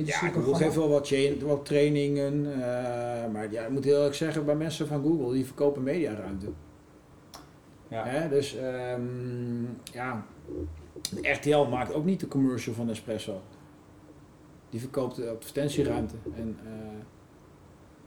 Ja, 0.04 0.16
Google 0.28 0.54
geeft 0.54 0.74
wel 0.74 0.88
wat, 0.88 1.10
wat 1.42 1.64
trainingen. 1.64 2.52
eh, 2.52 3.30
maar 3.32 3.52
ja, 3.52 3.62
ik 3.64 3.70
moet 3.70 3.84
heel 3.84 3.96
eerlijk 3.96 4.14
zeggen, 4.14 4.44
bij 4.44 4.54
mensen 4.56 4.86
van 4.86 5.02
Google, 5.02 5.32
die 5.32 5.44
verkopen 5.44 5.82
mediaruimte. 5.82 6.46
Ja. 7.88 8.04
Hè, 8.04 8.28
dus 8.28 8.56
ehm, 8.56 9.62
ja, 9.92 10.24
RTL 11.22 11.64
maakt 11.70 11.92
ook 11.92 12.04
niet 12.04 12.20
de 12.20 12.28
commercial 12.28 12.74
van 12.74 12.90
Espresso. 12.90 13.40
Die 14.70 14.80
verkoopt 14.80 15.16
de 15.16 15.28
advertentieruimte. 15.30 16.14
En 16.36 16.58
eh, 16.64 16.70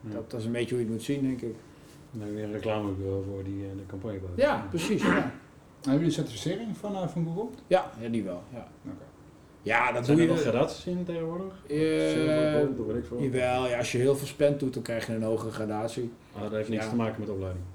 Ja. 0.02 0.14
dat, 0.16 0.32
dat 0.32 0.40
is 0.40 0.46
een 0.46 0.52
beetje 0.52 0.70
hoe 0.76 0.78
je 0.84 0.84
het 0.86 0.94
moet 0.96 1.04
zien, 1.06 1.22
denk 1.22 1.42
ik. 1.42 1.56
Nou, 2.12 2.34
weer 2.34 2.44
een 2.44 2.52
reclamebureau 2.52 3.24
voor 3.24 3.44
die 3.44 3.64
eh, 3.64 3.70
de 3.78 3.86
campagne 3.86 4.18
bouwt. 4.20 4.38
Ja, 4.38 4.66
precies. 4.70 5.02
Ja, 5.02 5.14
Hebben 5.82 5.92
jullie 5.92 6.06
een 6.06 6.12
certificering 6.12 6.78
van, 6.78 6.96
eh, 6.96 7.08
van 7.08 7.26
Google? 7.26 7.50
ja, 7.68 7.92
ja 8.00 8.10
die 8.10 8.24
wel. 8.24 8.42
Ja, 8.54 8.68
Oké. 8.86 9.04
ja 9.62 9.92
dat 9.92 10.06
Zijn 10.06 10.18
doe 10.18 10.26
je. 10.26 10.32
nog 10.32 10.42
gradaties 10.42 10.86
in 10.86 11.04
tegenwoordig? 11.06 11.54
Eh, 11.68 12.70
of 12.80 12.86
weet 12.88 12.96
ik 12.96 13.06
veel. 13.06 13.22
jawel, 13.22 13.68
ja, 13.68 13.78
als 13.78 13.92
je 13.92 13.98
heel 13.98 14.16
veel 14.16 14.28
spend 14.28 14.60
doet, 14.60 14.74
dan 14.74 14.84
krijg 14.84 15.08
je 15.08 15.14
een 15.14 15.24
hogere 15.24 15.52
gradatie. 15.52 16.12
Ah, 16.36 16.42
dat 16.42 16.52
heeft 16.52 16.70
niks 16.70 16.84
Ja. 16.84 16.90
te 16.90 16.96
maken 16.96 17.20
met 17.20 17.30
opleiding. 17.30 17.66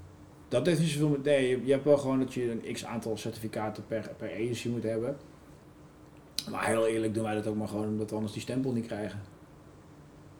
Dat 0.47 0.65
heeft 0.65 0.79
niet 0.79 0.89
zoveel 0.89 1.09
met. 1.09 1.23
Nee, 1.23 1.49
je, 1.49 1.65
je 1.65 1.71
hebt 1.71 1.83
wel 1.83 1.97
gewoon 1.97 2.19
dat 2.19 2.33
je 2.33 2.51
een 2.51 2.73
x 2.73 2.85
aantal 2.85 3.17
certificaten 3.17 3.83
per, 3.87 4.11
per 4.17 4.31
agency 4.31 4.69
moet 4.69 4.83
hebben. 4.83 5.17
Maar 6.51 6.65
heel 6.65 6.87
eerlijk 6.87 7.13
doen 7.13 7.23
wij 7.23 7.35
dat 7.35 7.47
ook 7.47 7.55
maar 7.55 7.67
gewoon 7.67 7.87
omdat 7.87 8.09
we 8.09 8.15
anders 8.15 8.33
die 8.33 8.41
stempel 8.41 8.71
niet 8.71 8.85
krijgen. 8.85 9.19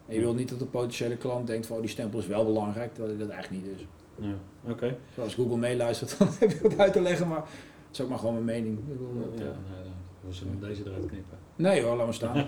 En 0.08 0.14
je 0.16 0.20
wilt 0.20 0.36
niet 0.38 0.50
dat 0.50 0.60
de 0.60 0.66
potentiële 0.66 1.18
klant 1.18 1.48
denkt 1.48 1.66
van 1.68 1.76
oh, 1.76 1.82
die 1.82 1.92
stempel 1.92 2.20
is 2.20 2.28
wel 2.28 2.46
belangrijk, 2.46 2.94
terwijl 2.94 3.18
dat 3.18 3.30
eigenlijk 3.30 3.64
niet 3.66 3.76
is. 3.76 3.86
Ja, 4.16 4.34
oké. 4.72 4.98
Zoals 5.16 5.34
Google 5.36 5.58
meeluistert, 5.58 6.18
dan 6.20 6.28
heb 6.40 6.52
je 6.52 6.60
wat 6.62 6.80
uit 6.80 6.94
te 6.94 7.02
leggen, 7.02 7.28
maar 7.28 7.38
het 7.38 7.48
is 7.92 8.02
ook 8.02 8.10
maar 8.10 8.20
gewoon 8.20 8.34
mijn 8.34 8.46
mening. 8.46 8.78
Ik 8.80 8.84
Ja, 9.00 9.20
dat, 9.20 9.34
eh, 9.34 9.40
nee, 9.40 9.48
dan- 9.84 9.96
we 10.28 10.34
zullen 10.34 10.60
deze 10.60 10.82
eruit 10.86 11.06
knippen. 11.06 11.38
Nee 11.56 11.82
hoor, 11.82 11.96
laat 11.96 12.06
maar 12.06 12.14
staan. 12.14 12.48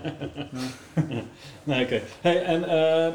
Nee, 1.64 1.84
oké. 1.84 2.00
Hey, 2.20 2.42
en 2.44 2.64
eh, 2.64 3.14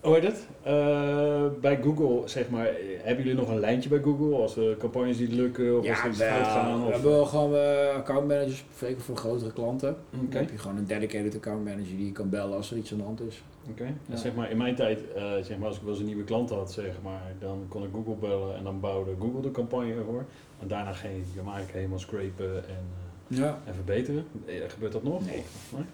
hoe 0.00 0.14
heet 0.14 0.22
het? 0.22 0.46
Eh, 0.62 1.46
bij 1.60 1.80
Google, 1.82 2.28
zeg 2.28 2.48
maar, 2.48 2.70
hebben 2.98 3.24
jullie 3.24 3.40
nog 3.40 3.48
een 3.48 3.60
lijntje 3.60 3.88
bij 3.88 4.00
Google 4.02 4.36
als 4.36 4.54
de 4.54 4.76
campagnes 4.78 5.18
niet 5.18 5.32
lukken 5.32 5.78
of 5.78 5.78
als 5.78 5.86
ja, 5.86 6.04
er 6.04 6.10
iets 6.10 6.18
fout 6.22 6.46
gaan? 6.46 6.80
Of... 6.80 6.86
We 6.86 6.92
hebben 6.92 7.10
wel 7.10 7.26
gewoon 7.26 7.54
eh, 7.54 7.94
accountmanagers, 7.94 8.64
zeker 8.78 9.00
voor 9.02 9.16
grotere 9.16 9.52
klanten. 9.52 9.96
Dan 10.10 10.40
heb 10.40 10.50
je 10.50 10.58
gewoon 10.58 10.76
een 10.76 10.86
dedicated 10.86 11.34
account 11.34 11.64
manager 11.64 11.96
die 11.96 12.06
je 12.06 12.12
kan 12.12 12.28
bellen 12.28 12.56
als 12.56 12.70
er 12.70 12.76
iets 12.76 12.92
aan 12.92 12.98
de 12.98 13.04
hand 13.04 13.20
is. 13.20 13.42
Oké. 13.70 13.94
Ja. 14.06 14.16
Zeg 14.16 14.34
maar, 14.34 14.50
in 14.50 14.56
mijn 14.56 14.74
tijd, 14.74 15.12
eh, 15.12 15.22
zeg 15.42 15.58
maar, 15.58 15.68
als 15.68 15.76
ik 15.76 15.82
wel 15.82 15.90
eens 15.90 16.00
een 16.00 16.06
nieuwe 16.06 16.24
klant 16.24 16.50
had, 16.50 16.72
zeg 16.72 16.94
maar, 17.02 17.22
dan 17.38 17.64
kon 17.68 17.82
ik 17.82 17.88
Google 17.92 18.14
bellen 18.14 18.56
en 18.56 18.64
dan 18.64 18.80
bouwde 18.80 19.10
Google 19.20 19.40
de 19.40 19.50
campagne 19.50 19.94
ervoor. 19.94 20.24
En 20.60 20.68
daarna 20.68 20.92
ging 20.92 21.12
je 21.34 21.40
eigenlijk 21.40 21.72
helemaal 21.72 21.98
scrapen 21.98 22.68
en, 22.68 22.84
Ja. 23.26 23.58
en 23.66 23.74
verbeteren. 23.74 24.24
Gebeurt 24.68 24.92
dat 24.92 25.02
nog? 25.02 25.26
Nee. 25.26 25.42
Nee? 25.74 25.84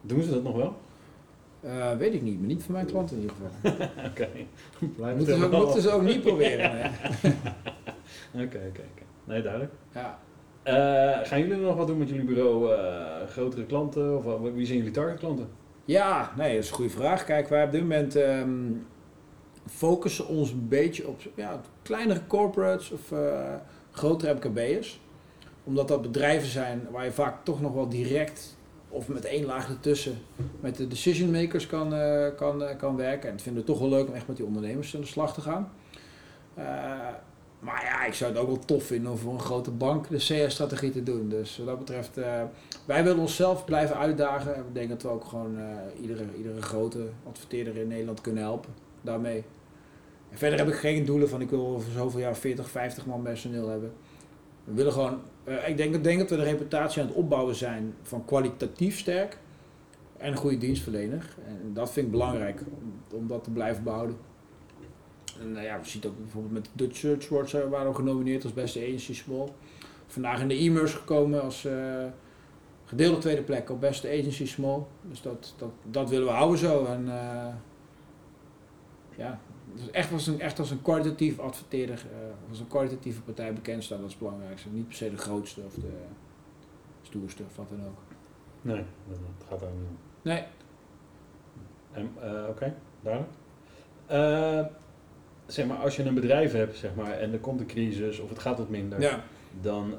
Doen 0.00 0.22
ze 0.22 0.30
dat 0.30 0.42
nog 0.42 0.56
wel? 0.56 0.74
Eh, 1.64 1.96
weet 1.96 2.14
ik 2.14 2.22
niet, 2.22 2.38
maar 2.38 2.46
niet 2.48 2.62
van 2.62 2.74
mijn 2.74 2.86
klanten 2.86 3.16
in 3.16 3.22
ieder 3.22 3.36
geval. 3.36 3.86
Oké. 4.10 4.28
Moeten 5.16 5.36
ze, 5.38 5.44
ook, 5.44 5.52
moeten 5.52 5.82
ze 5.82 5.90
ook 5.90 6.02
niet 6.02 6.20
proberen. 6.28 6.70
Oké, 8.34 8.42
oké, 8.42 8.58
oké. 8.68 9.02
Nee, 9.24 9.42
duidelijk. 9.42 9.72
Ja. 9.94 10.18
Eh, 10.62 11.26
gaan 11.28 11.40
jullie 11.40 11.56
nog 11.56 11.76
wat 11.76 11.86
doen 11.86 11.98
met 11.98 12.08
jullie 12.08 12.24
bureau? 12.24 12.72
eh, 12.74 13.28
grotere 13.28 13.66
klanten? 13.66 14.16
Of 14.16 14.40
wie 14.54 14.66
zijn 14.66 14.78
jullie 14.78 14.92
targetklanten? 14.92 15.48
ja, 15.84 16.32
nee, 16.36 16.54
dat 16.54 16.62
is 16.64 16.68
een 16.70 16.74
goede 16.76 16.90
vraag. 16.90 17.24
Kijk, 17.24 17.48
wij 17.48 17.64
op 17.64 17.70
dit 17.70 17.80
moment 17.80 18.16
ehm, 18.16 18.72
focussen 19.66 20.26
ons 20.26 20.50
een 20.50 20.68
beetje 20.68 21.08
op 21.08 21.20
ja, 21.34 21.60
kleinere 21.82 22.20
corporates 22.26 22.90
of 22.90 23.12
grotere 23.90 24.34
MKB'ers. 24.34 25.00
Omdat 25.64 25.88
dat 25.88 26.02
bedrijven 26.02 26.48
zijn 26.48 26.86
waar 26.90 27.04
je 27.04 27.12
vaak 27.12 27.44
toch 27.44 27.60
nog 27.60 27.72
wel 27.72 27.88
direct 27.88 28.56
of 28.94 29.08
met 29.08 29.24
één 29.24 29.44
laag 29.44 29.68
ertussen 29.68 30.18
met 30.60 30.76
de 30.76 30.88
decision 30.88 31.30
makers 31.30 31.66
kan, 31.66 31.94
eh, 31.94 32.26
kan, 32.36 32.62
eh, 32.62 32.76
kan 32.76 32.96
werken. 32.96 33.28
En 33.28 33.34
het 33.34 33.42
vinden 33.42 33.62
we 33.62 33.68
toch 33.68 33.78
wel 33.78 33.88
leuk 33.88 34.08
om 34.08 34.14
echt 34.14 34.26
met 34.26 34.36
die 34.36 34.46
ondernemers 34.46 34.94
aan 34.94 35.00
de 35.00 35.06
slag 35.06 35.34
te 35.34 35.40
gaan. 35.40 35.72
Eh, 36.54 36.64
maar 37.58 37.84
ja, 37.84 38.04
ik 38.04 38.14
zou 38.14 38.32
het 38.32 38.40
ook 38.40 38.46
wel 38.46 38.58
tof 38.58 38.84
vinden 38.84 39.12
om 39.12 39.18
voor 39.18 39.32
een 39.32 39.40
grote 39.40 39.70
bank 39.70 40.08
de 40.08 40.16
CS-strategie 40.16 40.90
te 40.90 41.02
doen. 41.02 41.28
Dus 41.28 41.56
wat 41.56 41.66
dat 41.66 41.78
betreft, 41.78 42.18
wij 42.84 43.04
willen 43.04 43.18
onszelf 43.18 43.64
blijven 43.64 43.96
uitdagen. 43.96 44.54
En 44.54 44.64
we 44.66 44.72
denken 44.72 44.90
dat 44.90 45.02
we 45.02 45.08
ook 45.08 45.24
gewoon 45.24 45.56
iedere, 46.00 46.24
iedere 46.36 46.62
grote 46.62 47.08
adverteerder 47.28 47.76
in 47.76 47.88
Nederland 47.88 48.20
kunnen 48.20 48.42
helpen 48.42 48.74
daarmee. 49.00 49.44
En 50.30 50.38
verder 50.38 50.58
heb 50.58 50.68
ik 50.68 50.74
geen 50.74 51.04
doelen 51.04 51.28
van 51.28 51.40
ik 51.40 51.50
wil 51.50 51.66
over 51.66 51.92
zoveel 51.92 52.20
jaar 52.20 52.36
40, 52.36 52.70
50 52.70 53.06
man 53.06 53.22
personeel 53.22 53.68
hebben. 53.68 53.92
We 54.64 54.74
willen 54.74 54.92
gewoon, 54.92 55.20
eh, 55.44 55.68
ik 55.68 55.76
denk, 55.76 56.04
denk 56.04 56.18
dat 56.18 56.30
we 56.30 56.36
de 56.36 56.42
reputatie 56.42 57.02
aan 57.02 57.08
het 57.08 57.16
opbouwen 57.16 57.54
zijn 57.54 57.94
van 58.02 58.24
kwalitatief 58.24 58.98
sterk 58.98 59.38
en 60.16 60.30
een 60.30 60.38
goede 60.38 60.58
dienstverlener. 60.58 61.34
En 61.46 61.70
dat 61.72 61.92
vind 61.92 62.06
ik 62.06 62.12
belangrijk 62.12 62.62
om, 63.10 63.26
dat 63.28 63.44
te 63.44 63.50
blijven 63.50 63.84
behouden. 63.84 64.16
En 65.40 65.52
nou 65.52 65.64
ja, 65.64 65.80
we 65.80 65.88
zien 65.88 66.02
ook 66.06 66.18
bijvoorbeeld 66.18 66.52
met 66.52 66.68
Dutch 66.72 66.96
Search 66.96 67.30
Awards 67.30 67.54
eh, 67.54 67.68
waren 67.68 67.88
we 67.88 67.94
genomineerd 67.94 68.44
als 68.44 68.52
beste 68.52 68.80
agency 68.80 69.14
small. 69.14 69.48
Vandaag 70.06 70.40
in 70.40 70.48
de 70.48 70.56
e-mails 70.56 70.94
gekomen 70.94 71.42
als 71.42 71.64
eh, 71.64 72.04
gedeelde 72.84 73.18
tweede 73.18 73.42
plek 73.42 73.70
op 73.70 73.80
beste 73.80 74.08
agency 74.08 74.46
small. 74.46 74.82
Dus 75.02 75.22
dat, 75.22 75.54
dat, 75.56 75.70
dat 75.82 76.10
willen 76.10 76.26
we 76.26 76.32
houden 76.32 76.58
zo. 76.58 76.84
En 76.84 77.08
ja, 79.16 79.40
dus 79.74 79.90
echt 79.90 80.12
als 80.12 80.26
een, 80.26 80.40
echt 80.40 80.58
als 80.58 80.70
een 80.70 80.82
kwalitatief 80.82 81.38
adverteerder, 81.38 82.04
eh, 82.12 82.50
als 82.50 82.60
een 82.60 82.68
kwalitatieve 82.68 83.20
partij 83.20 83.52
bekend 83.52 83.84
staan, 83.84 83.98
dat 83.98 84.06
is 84.06 84.12
het 84.12 84.22
belangrijkste. 84.22 84.68
Niet 84.68 84.86
per 84.88 84.96
se 84.96 85.10
de 85.10 85.16
grootste 85.16 85.60
of 85.66 85.74
de 85.74 85.92
stoerste 87.02 87.42
of 87.42 87.56
wat 87.56 87.66
dan 87.68 87.86
ook. 87.86 87.98
Nee, 88.60 88.82
dat, 89.08 89.18
gaat 89.48 89.60
daar 89.60 89.70
niet 89.70 89.88
om. 89.88 89.98
Nee, 90.22 90.42
En, 91.92 92.10
eh, 92.20 92.48
Oké, 92.48 92.74
duidelijk. 93.00 93.32
Eh, 94.06 94.64
zeg 95.46 95.66
maar, 95.66 95.76
als 95.76 95.96
je 95.96 96.04
een 96.04 96.14
bedrijf 96.14 96.52
hebt 96.52 96.76
zeg 96.76 96.94
maar, 96.94 97.12
en 97.12 97.32
er 97.32 97.38
komt 97.38 97.60
een 97.60 97.66
crisis 97.66 98.18
of 98.18 98.28
het 98.28 98.38
gaat 98.38 98.58
wat 98.58 98.68
minder, 98.68 99.00
ja, 99.00 99.24
dan 99.60 99.94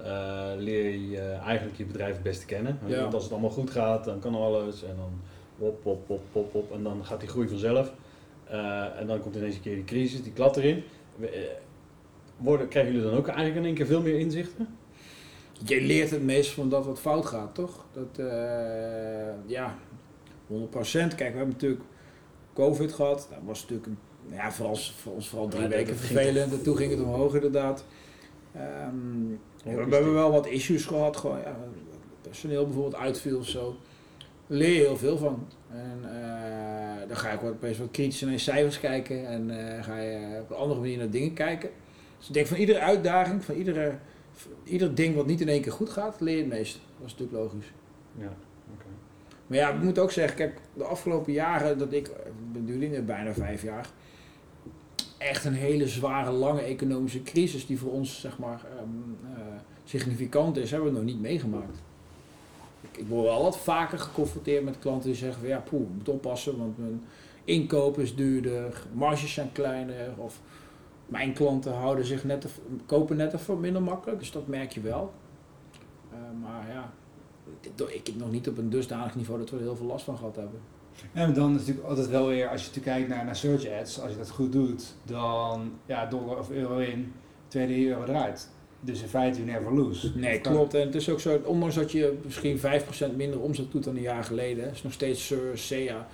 leer 0.57 0.95
je 0.95 1.21
eigenlijk 1.21 1.77
je 1.77 1.85
bedrijf 1.85 2.13
het 2.13 2.23
beste 2.23 2.45
kennen. 2.45 2.79
Ja. 2.85 3.01
Want 3.01 3.13
als 3.13 3.23
het 3.23 3.31
allemaal 3.31 3.49
goed 3.49 3.69
gaat, 3.69 4.05
dan 4.05 4.19
kan 4.19 4.35
alles 4.35 4.83
en 4.83 4.95
dan 4.95 5.21
pop, 5.57 5.81
pop, 5.81 6.07
pop, 6.07 6.21
pop, 6.31 6.51
pop 6.51 6.71
en 6.71 6.83
dan 6.83 7.05
gaat 7.05 7.19
die 7.19 7.29
groei 7.29 7.47
vanzelf. 7.47 7.93
Eh, 8.49 8.99
en 8.99 9.07
dan 9.07 9.19
komt 9.21 9.35
ineens 9.35 9.55
een 9.55 9.61
keer 9.61 9.75
die 9.75 9.83
crisis, 9.83 10.23
die 10.23 10.33
klad 10.33 10.57
erin. 10.57 10.83
We- 11.15 11.27
eh, 11.27 11.41
Worden, 12.37 12.67
krijgen 12.67 12.93
jullie 12.93 13.07
dan 13.09 13.17
ook 13.17 13.27
eigenlijk 13.27 13.57
in 13.57 13.65
één 13.65 13.73
keer 13.75 13.85
veel 13.85 14.01
meer 14.01 14.19
inzichten? 14.19 14.67
je 15.65 15.81
leert 15.81 16.09
het 16.09 16.23
meest 16.23 16.51
van 16.51 16.69
dat 16.69 16.85
wat 16.85 16.99
fout 16.99 17.25
gaat, 17.25 17.55
toch? 17.55 17.85
Dat, 17.93 18.25
eh, 18.25 19.33
ja, 19.45 19.75
100%. 20.47 21.15
Kijk, 21.15 21.31
we 21.31 21.37
hebben 21.37 21.53
natuurlijk 21.53 21.81
COVID 22.53 22.93
gehad. 22.93 23.27
Dat 23.29 23.39
was 23.45 23.61
natuurlijk 23.61 23.87
een, 23.87 23.97
ja, 24.35 24.51
voor, 24.51 24.67
ons, 24.69 24.91
voor 24.97 25.13
ons 25.13 25.27
vooral 25.29 25.47
drie 25.47 25.61
Ja, 25.63 25.69
weken 25.69 25.95
vervelend. 25.97 26.51
En 26.53 26.63
toen 26.63 26.77
ging 26.77 26.91
het 26.91 27.01
omhoog 27.01 27.33
inderdaad. 27.35 27.85
Ehm, 28.53 29.27
we, 29.63 29.85
we 29.85 29.95
hebben 29.95 30.13
wel 30.13 30.31
wat 30.31 30.47
issues 30.47 30.85
gehad. 30.85 31.17
Gewoon, 31.17 31.39
ja, 31.39 31.57
personeel 32.21 32.63
bijvoorbeeld 32.65 32.95
uitviel 33.01 33.37
of 33.37 33.47
zo. 33.47 33.75
Leer 34.47 34.73
je 34.73 34.79
heel 34.79 34.97
veel 34.97 35.17
van. 35.17 35.47
En 35.71 35.99
eh, 36.03 37.07
dan 37.07 37.17
ga 37.17 37.39
wat, 37.41 37.51
opeens 37.51 37.77
wat 37.77 37.91
kritischer 37.91 38.27
naar 38.27 38.35
je 38.35 38.41
cijfers 38.41 38.79
kijken. 38.79 39.27
En 39.27 39.49
eh, 39.49 39.83
ga 39.83 39.97
je 39.97 40.39
op 40.41 40.49
een 40.49 40.55
andere 40.55 40.79
manier 40.79 40.97
naar 40.97 41.09
dingen 41.09 41.33
kijken. 41.33 41.69
Dus 42.17 42.27
ik 42.27 42.33
denk 42.33 42.47
van 42.47 42.57
iedere 42.57 42.79
uitdaging, 42.79 43.43
van 43.43 43.55
iedere, 43.55 43.93
ieder 44.63 44.95
ding 44.95 45.15
wat 45.15 45.25
niet 45.25 45.41
in 45.41 45.49
één 45.49 45.61
keer 45.61 45.71
goed 45.71 45.89
gaat, 45.89 46.21
leer 46.21 46.35
je 46.35 46.41
het 46.41 46.51
meest. 46.51 46.73
Dat 46.73 47.07
is 47.07 47.11
natuurlijk 47.17 47.37
logisch. 47.43 47.71
Ja, 48.17 48.33
oké. 48.73 48.85
Maar 49.47 49.57
ja, 49.57 49.69
ik 49.69 49.81
moet 49.81 49.99
ook 49.99 50.11
zeggen, 50.11 50.37
kijk, 50.37 50.59
de 50.73 50.83
afgelopen 50.83 51.33
jaren 51.33 51.77
dat 51.77 51.93
ik, 51.93 52.07
ik 52.07 52.65
ben 52.65 52.77
nu 52.77 53.01
bijna 53.01 53.33
vijf 53.33 53.63
jaar, 53.63 53.89
echt 55.17 55.45
een 55.45 55.53
hele 55.53 55.87
zware, 55.87 56.31
lange 56.31 56.61
economische 56.61 57.23
crisis 57.23 57.65
die 57.65 57.79
voor 57.79 57.91
ons, 57.91 58.19
zeg 58.19 58.37
maar, 58.37 58.65
ehm, 58.77 59.37
eh, 59.37 59.45
significant 59.83 60.57
is, 60.57 60.71
hebben 60.71 60.89
we 60.89 60.95
nog 60.95 61.05
niet 61.05 61.21
meegemaakt. 61.21 61.81
Ik, 62.91 62.97
ik 62.97 63.07
word 63.07 63.23
wel 63.25 63.43
wat 63.43 63.57
vaker 63.57 63.99
geconfronteerd 63.99 64.63
met 64.63 64.79
klanten 64.79 65.09
die 65.09 65.17
zeggen 65.19 65.39
van 65.39 65.49
ja, 65.49 65.59
poeh, 65.59 65.87
moet 65.97 66.09
oppassen, 66.09 66.57
want 66.57 66.77
mijn 66.77 67.03
inkoop 67.43 67.99
is 67.99 68.15
duurder, 68.15 68.83
marges 68.93 69.33
zijn 69.33 69.51
kleiner, 69.51 70.09
of 70.17 70.39
mijn 71.05 71.33
klanten 71.33 71.73
houden 71.73 72.05
zich 72.05 72.23
net, 72.23 72.45
kopen 72.85 73.15
net 73.17 73.33
even 73.33 73.59
minder 73.59 73.81
makkelijk, 73.81 74.19
dus 74.19 74.31
dat 74.31 74.47
merk 74.47 74.71
je 74.71 74.81
wel. 74.81 75.13
Eh, 76.11 76.17
maar 76.41 76.67
ja, 76.67 76.91
ik- 77.87 78.07
heb 78.07 78.15
nog 78.15 78.31
niet 78.31 78.47
op 78.49 78.57
een 78.57 78.69
dusdanig 78.69 79.15
niveau 79.15 79.39
dat 79.39 79.49
we 79.49 79.55
er 79.57 79.61
heel 79.61 79.75
veel 79.75 79.85
last 79.85 80.05
van 80.05 80.17
gehad 80.17 80.35
hebben. 80.35 80.59
En 81.13 81.33
dan 81.33 81.51
is 81.53 81.57
natuurlijk 81.59 81.87
altijd 81.87 82.07
wel 82.07 82.27
weer, 82.27 82.49
als 82.49 82.61
je 82.61 82.67
natuurlijk 82.67 82.95
kijkt 82.97 83.09
naar, 83.09 83.25
naar 83.25 83.35
search 83.35 83.67
ads, 83.79 84.01
als 84.01 84.11
je 84.11 84.17
dat 84.17 84.29
goed 84.29 84.51
doet, 84.51 84.93
dan 85.03 85.71
ja, 85.85 86.05
dollar 86.05 86.37
of 86.39 86.49
euro 86.49 86.77
in, 86.77 87.13
tweede 87.47 87.87
euro 87.87 88.03
eruit. 88.03 88.49
Dus 88.85 89.01
in 89.01 89.07
feite, 89.07 89.37
you 89.45 89.51
never 89.51 89.73
lose. 89.73 90.11
Nee, 90.15 90.39
klopt. 90.41 90.73
En 90.73 90.81
het 90.85 90.95
is 90.95 91.09
ook 91.09 91.19
zo, 91.19 91.39
ondanks 91.43 91.75
dat 91.75 91.91
je 91.91 92.17
misschien 92.23 92.57
5% 92.59 92.61
minder 93.15 93.39
omzet 93.39 93.71
doet 93.71 93.83
dan 93.83 93.95
een 93.95 94.01
jaar 94.01 94.23
geleden, 94.23 94.71
is 94.71 94.83
nog 94.83 94.93
steeds 94.93 95.31
uh, 95.31 95.37
SEA 95.53 96.07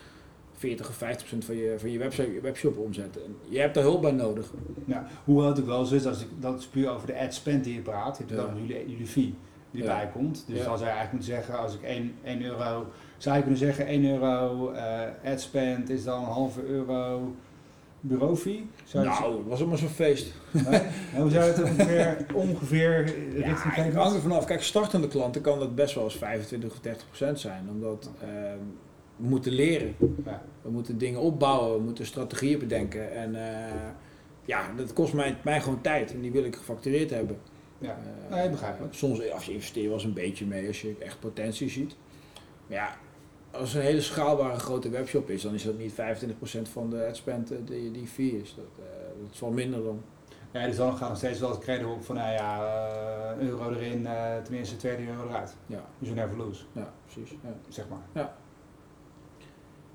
40 0.58 0.90
of 0.90 0.96
50% 0.96 1.38
van 1.38 1.56
je, 1.56 1.76
van 1.78 1.92
je, 1.92 1.98
website, 1.98 2.34
je 2.34 2.42
webshop 2.42 2.78
omzet. 2.78 3.18
En 3.26 3.36
je 3.50 3.60
hebt 3.60 3.76
er 3.76 3.82
hulp 3.82 4.02
bij 4.02 4.12
nodig. 4.12 4.52
Ja, 4.86 5.08
hoewel 5.26 5.48
het 5.48 5.60
ook 5.60 5.66
wel 5.66 5.86
zo 5.86 5.96
is, 5.96 6.06
als 6.06 6.22
ik, 6.22 6.28
dat 6.40 6.60
is 6.60 6.66
puur 6.66 6.90
over 6.90 7.08
de 7.08 7.20
ad 7.20 7.34
spend 7.34 7.64
die 7.64 7.74
je 7.74 7.80
praat, 7.82 8.18
je 8.18 8.24
hebt 8.28 8.40
Ja. 8.40 8.46
dan 8.46 8.66
jullie, 8.66 8.90
jullie 8.90 9.06
fee 9.08 9.34
die 9.72 9.84
Ja. 9.84 9.90
erbij 9.90 10.10
komt. 10.14 10.44
Dus 10.48 10.58
Ja. 10.58 10.64
dan 10.66 10.78
zou 10.78 10.90
je 10.90 10.96
eigenlijk 10.96 11.12
moeten 11.12 11.32
zeggen, 11.34 11.58
als 11.64 11.74
ik 11.74 11.82
1, 11.82 12.14
1 12.24 12.44
euro, 12.44 12.86
zou 13.18 13.36
je 13.36 13.42
kunnen 13.42 13.60
zeggen 13.60 13.88
1 13.88 14.06
euro 14.06 14.72
eh 14.72 15.32
ad 15.32 15.42
spend 15.42 15.90
is 15.90 16.04
dan 16.04 16.20
een 16.24 16.30
halve 16.30 16.66
euro 16.66 17.34
bureau 18.02 18.36
fee? 18.36 18.68
Zou 18.84 19.06
Nou, 19.06 19.38
het 19.38 19.48
was 19.48 19.60
allemaal 19.60 19.78
zo'n 19.78 19.88
feest. 19.90 20.34
nee? 20.52 20.80
En 21.14 21.22
hoe 21.22 21.30
zou 21.30 21.44
het 21.52 21.64
ongeveer, 21.64 22.26
ongeveer 22.34 23.04
richting 23.34 23.76
Ja, 23.76 23.84
ik 23.84 23.94
hang 23.94 24.16
er 24.16 24.22
vanaf. 24.22 24.46
Kijk, 24.46 24.64
startende 24.64 25.08
klanten 25.08 25.42
kan 25.42 25.60
dat 25.60 25.76
best 25.76 25.96
wel 25.96 26.04
eens 26.04 26.16
25 26.16 26.72
of 26.72 26.80
30 26.80 27.08
procent 27.08 27.40
zijn. 27.40 27.68
Omdat 27.70 28.10
ehm, 28.22 28.58
we 29.16 29.28
moeten 29.28 29.52
leren. 29.52 29.96
Ja. 30.26 30.42
We 30.62 30.70
moeten 30.72 30.98
dingen 30.98 31.20
opbouwen. 31.20 31.78
We 31.78 31.84
moeten 31.84 32.06
strategieën 32.06 32.60
bedenken. 32.60 33.12
En 33.12 33.36
eh, 33.36 33.72
ja, 34.46 34.72
dat 34.78 34.94
kost 34.94 35.14
mij, 35.14 35.38
mij 35.44 35.62
gewoon 35.62 35.82
tijd. 35.82 36.14
En 36.14 36.22
die 36.22 36.32
wil 36.32 36.44
ik 36.44 36.56
gefactureerd 36.56 37.10
hebben. 37.10 37.38
Ja, 37.78 37.98
Eh, 38.30 38.36
nee, 38.36 38.50
begrijpelijk. 38.50 38.94
Soms 38.94 39.32
als 39.32 39.46
je 39.46 39.54
investeert 39.54 39.86
wel 39.86 39.94
eens 39.94 40.04
een 40.04 40.14
beetje 40.14 40.46
mee 40.46 40.68
als 40.68 40.82
je 40.82 40.96
echt 41.00 41.20
potentie 41.20 41.70
ziet. 41.70 41.96
Maar 42.68 42.78
ja, 42.78 42.96
als 43.52 43.74
het 43.74 43.82
een 43.82 43.88
hele 43.88 44.02
schaalbare 44.02 44.60
grote 44.60 44.90
webshop 44.90 45.30
is, 45.30 45.42
dan 45.42 45.54
is 45.54 45.64
dat 45.64 45.78
niet 45.78 45.92
25% 45.92 45.96
van 46.62 46.90
de 46.90 47.06
ad 47.06 47.16
spend 47.16 47.52
eh, 47.52 47.58
die, 47.66 47.92
die 47.92 48.08
fee 48.08 48.42
is. 48.42 48.56
Dat, 48.56 48.66
eh, 48.86 48.94
dat 49.22 49.34
is 49.34 49.40
wel 49.40 49.52
minder 49.52 49.84
dan. 49.84 50.02
Ja, 50.52 50.66
dus 50.68 50.76
dan 50.76 50.98
gaat 50.98 51.10
nog 51.10 51.18
steeds 51.18 51.40
wel 51.40 51.50
het 51.50 51.60
credo 51.60 51.92
op 51.92 52.04
van, 52.04 52.16
nou 52.16 52.32
ja, 52.34 52.66
eh, 52.66 53.40
een 53.42 53.48
euro 53.48 53.70
erin, 53.72 54.08
eh, 54.08 54.38
tenminste 54.44 54.76
tweede 54.76 55.08
euro 55.08 55.28
eruit. 55.28 55.56
Ja, 55.66 55.82
Dus 56.00 56.08
you 56.10 56.20
never 56.20 56.38
lose, 56.38 56.64
ja 56.72 56.94
precies. 57.06 57.32
Ja. 57.44 57.54
zeg 57.70 57.86
maar. 57.90 58.30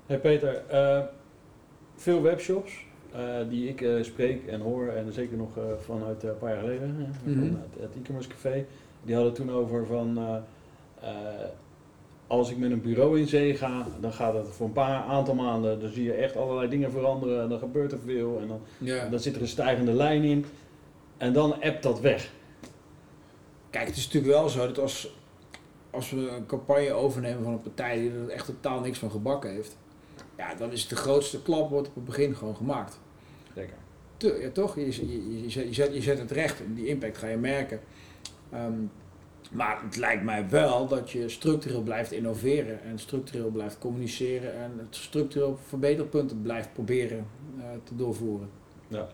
Hey 0.05 0.19
Peter, 0.19 0.63
eh, 0.67 1.03
veel 1.95 2.21
webshops 2.21 2.85
eh, 3.11 3.21
die 3.49 3.69
ik 3.69 3.81
eh, 3.81 4.03
spreek 4.03 4.47
en 4.47 4.61
hoor, 4.61 4.87
en 4.87 5.13
zeker 5.13 5.37
nog 5.37 5.57
eh, 5.57 5.63
vanuit 5.79 6.23
eh, 6.23 6.29
een 6.29 6.37
paar 6.37 6.49
jaar 6.49 6.59
geleden, 6.59 7.13
van 7.23 7.33
het, 7.33 7.81
het 7.81 7.95
e-commerce 8.01 8.29
café, 8.29 8.65
die 9.03 9.15
hadden 9.15 9.33
toen 9.33 9.51
over 9.51 9.85
van 9.85 10.17
eh, 10.17 10.35
eh, 11.09 11.47
als 12.27 12.49
ik 12.51 12.57
met 12.57 12.71
een 12.71 12.81
bureau 12.81 13.19
in 13.19 13.27
zee 13.27 13.55
ga, 13.55 13.87
dan 13.99 14.13
gaat 14.13 14.33
het 14.33 14.47
voor 14.47 14.65
een 14.65 14.71
paar 14.73 15.03
aantal 15.03 15.35
maanden, 15.35 15.79
dan 15.79 15.89
zie 15.91 16.03
je 16.03 16.13
echt 16.13 16.35
allerlei 16.37 16.69
dingen 16.69 16.91
veranderen, 16.91 17.41
en 17.41 17.49
dan 17.49 17.59
gebeurt 17.59 17.91
er 17.91 17.99
veel 18.05 18.39
en 18.41 18.47
dan, 18.47 18.61
Ja. 18.77 19.07
dan 19.09 19.19
zit 19.19 19.35
er 19.35 19.41
een 19.41 19.47
stijgende 19.47 19.91
lijn 19.93 20.23
in 20.23 20.45
en 21.17 21.33
dan 21.33 21.61
appt 21.61 21.83
dat 21.83 21.99
weg. 21.99 22.31
Kijk, 23.69 23.87
het 23.87 23.97
is 23.97 24.05
natuurlijk 24.05 24.33
wel 24.33 24.49
zo 24.49 24.65
dat 24.67 24.79
als, 24.79 25.15
als 25.89 26.09
we 26.11 26.29
een 26.29 26.45
campagne 26.45 26.91
overnemen 26.93 27.43
van 27.43 27.53
een 27.53 27.61
partij 27.61 27.99
die 27.99 28.11
er 28.11 28.29
echt 28.29 28.45
totaal 28.45 28.79
niks 28.79 28.97
van 28.99 29.11
gebakken 29.11 29.51
heeft, 29.51 29.77
ja, 30.37 30.55
dan 30.55 30.71
is 30.71 30.87
de 30.87 30.95
grootste 30.95 31.41
klap 31.41 31.69
wordt 31.69 31.87
op 31.87 31.95
het 31.95 32.05
begin 32.05 32.35
gewoon 32.35 32.55
gemaakt. 32.55 32.99
Zeker. 33.55 33.75
Te- 34.17 34.39
ja, 34.41 34.49
toch? 34.49 34.75
Je, 34.75 34.85
je, 34.85 35.41
je, 35.43 35.49
zet, 35.49 35.67
je, 35.67 35.73
zet, 35.73 35.93
je 35.93 36.01
zet 36.01 36.19
het 36.19 36.31
recht 36.31 36.59
en 36.59 36.73
die 36.73 36.87
impact 36.87 37.17
ga 37.17 37.27
je 37.27 37.37
merken. 37.37 37.79
Ehm, 38.51 38.73
maar 39.51 39.81
het 39.83 39.95
lijkt 39.95 40.23
mij 40.23 40.49
wel 40.49 40.87
dat 40.87 41.11
je 41.11 41.29
structureel 41.29 41.81
blijft 41.81 42.11
innoveren 42.11 42.83
en 42.83 42.99
structureel 42.99 43.49
blijft 43.49 43.77
communiceren 43.79 44.53
en 44.55 44.71
het 44.77 44.95
structureel 44.95 45.57
verbeterpunten 45.67 46.41
blijft 46.41 46.73
proberen 46.73 47.25
eh, 47.59 47.63
te 47.83 47.95
doorvoeren. 47.95 48.49
Ja. 48.87 49.07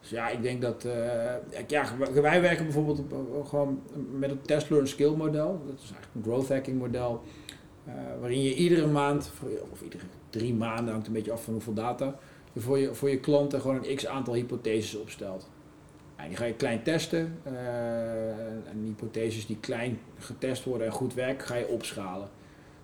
Dus 0.00 0.10
ja, 0.10 0.28
ik 0.28 0.42
denk 0.42 0.62
dat. 0.62 0.84
eh, 0.84 1.34
ja, 1.66 1.84
wij- 2.14 2.40
werken 2.40 2.64
bijvoorbeeld 2.64 3.02
gewoon 3.48 3.80
met 4.18 4.30
het 4.30 4.46
test 4.46 4.70
learn 4.70 4.88
skill 4.88 5.14
model. 5.14 5.62
Dat 5.66 5.74
is 5.74 5.90
eigenlijk 5.92 6.14
een 6.14 6.22
growth 6.22 6.48
hacking 6.48 6.78
model. 6.78 7.22
eh, 7.84 7.94
waarin 8.20 8.42
je 8.42 8.54
iedere 8.54 8.86
maand, 8.86 9.32
of 9.70 9.82
iedere 9.82 10.02
drie 10.30 10.54
maanden, 10.54 10.92
hangt 10.92 11.06
een 11.06 11.12
beetje 11.12 11.32
af 11.32 11.44
van 11.44 11.52
hoeveel 11.52 11.72
data, 11.74 12.18
je 12.52 12.60
voor 12.60 12.78
je, 12.78 12.94
voor 12.94 13.10
je 13.10 13.20
klanten 13.20 13.60
gewoon 13.60 13.84
een 13.84 13.94
x 13.96 14.06
aantal 14.06 14.34
hypotheses 14.34 15.00
opstelt. 15.00 15.48
En 16.18 16.28
die 16.28 16.36
ga 16.36 16.44
je 16.44 16.54
klein 16.54 16.82
testen. 16.82 17.38
eh, 17.42 17.50
en 18.70 18.82
hypotheses 18.84 19.46
die 19.46 19.56
klein 19.60 19.98
getest 20.18 20.64
worden 20.64 20.86
en 20.86 20.92
goed 20.92 21.14
werken, 21.14 21.46
ga 21.46 21.54
je 21.54 21.68
opschalen. 21.68 22.28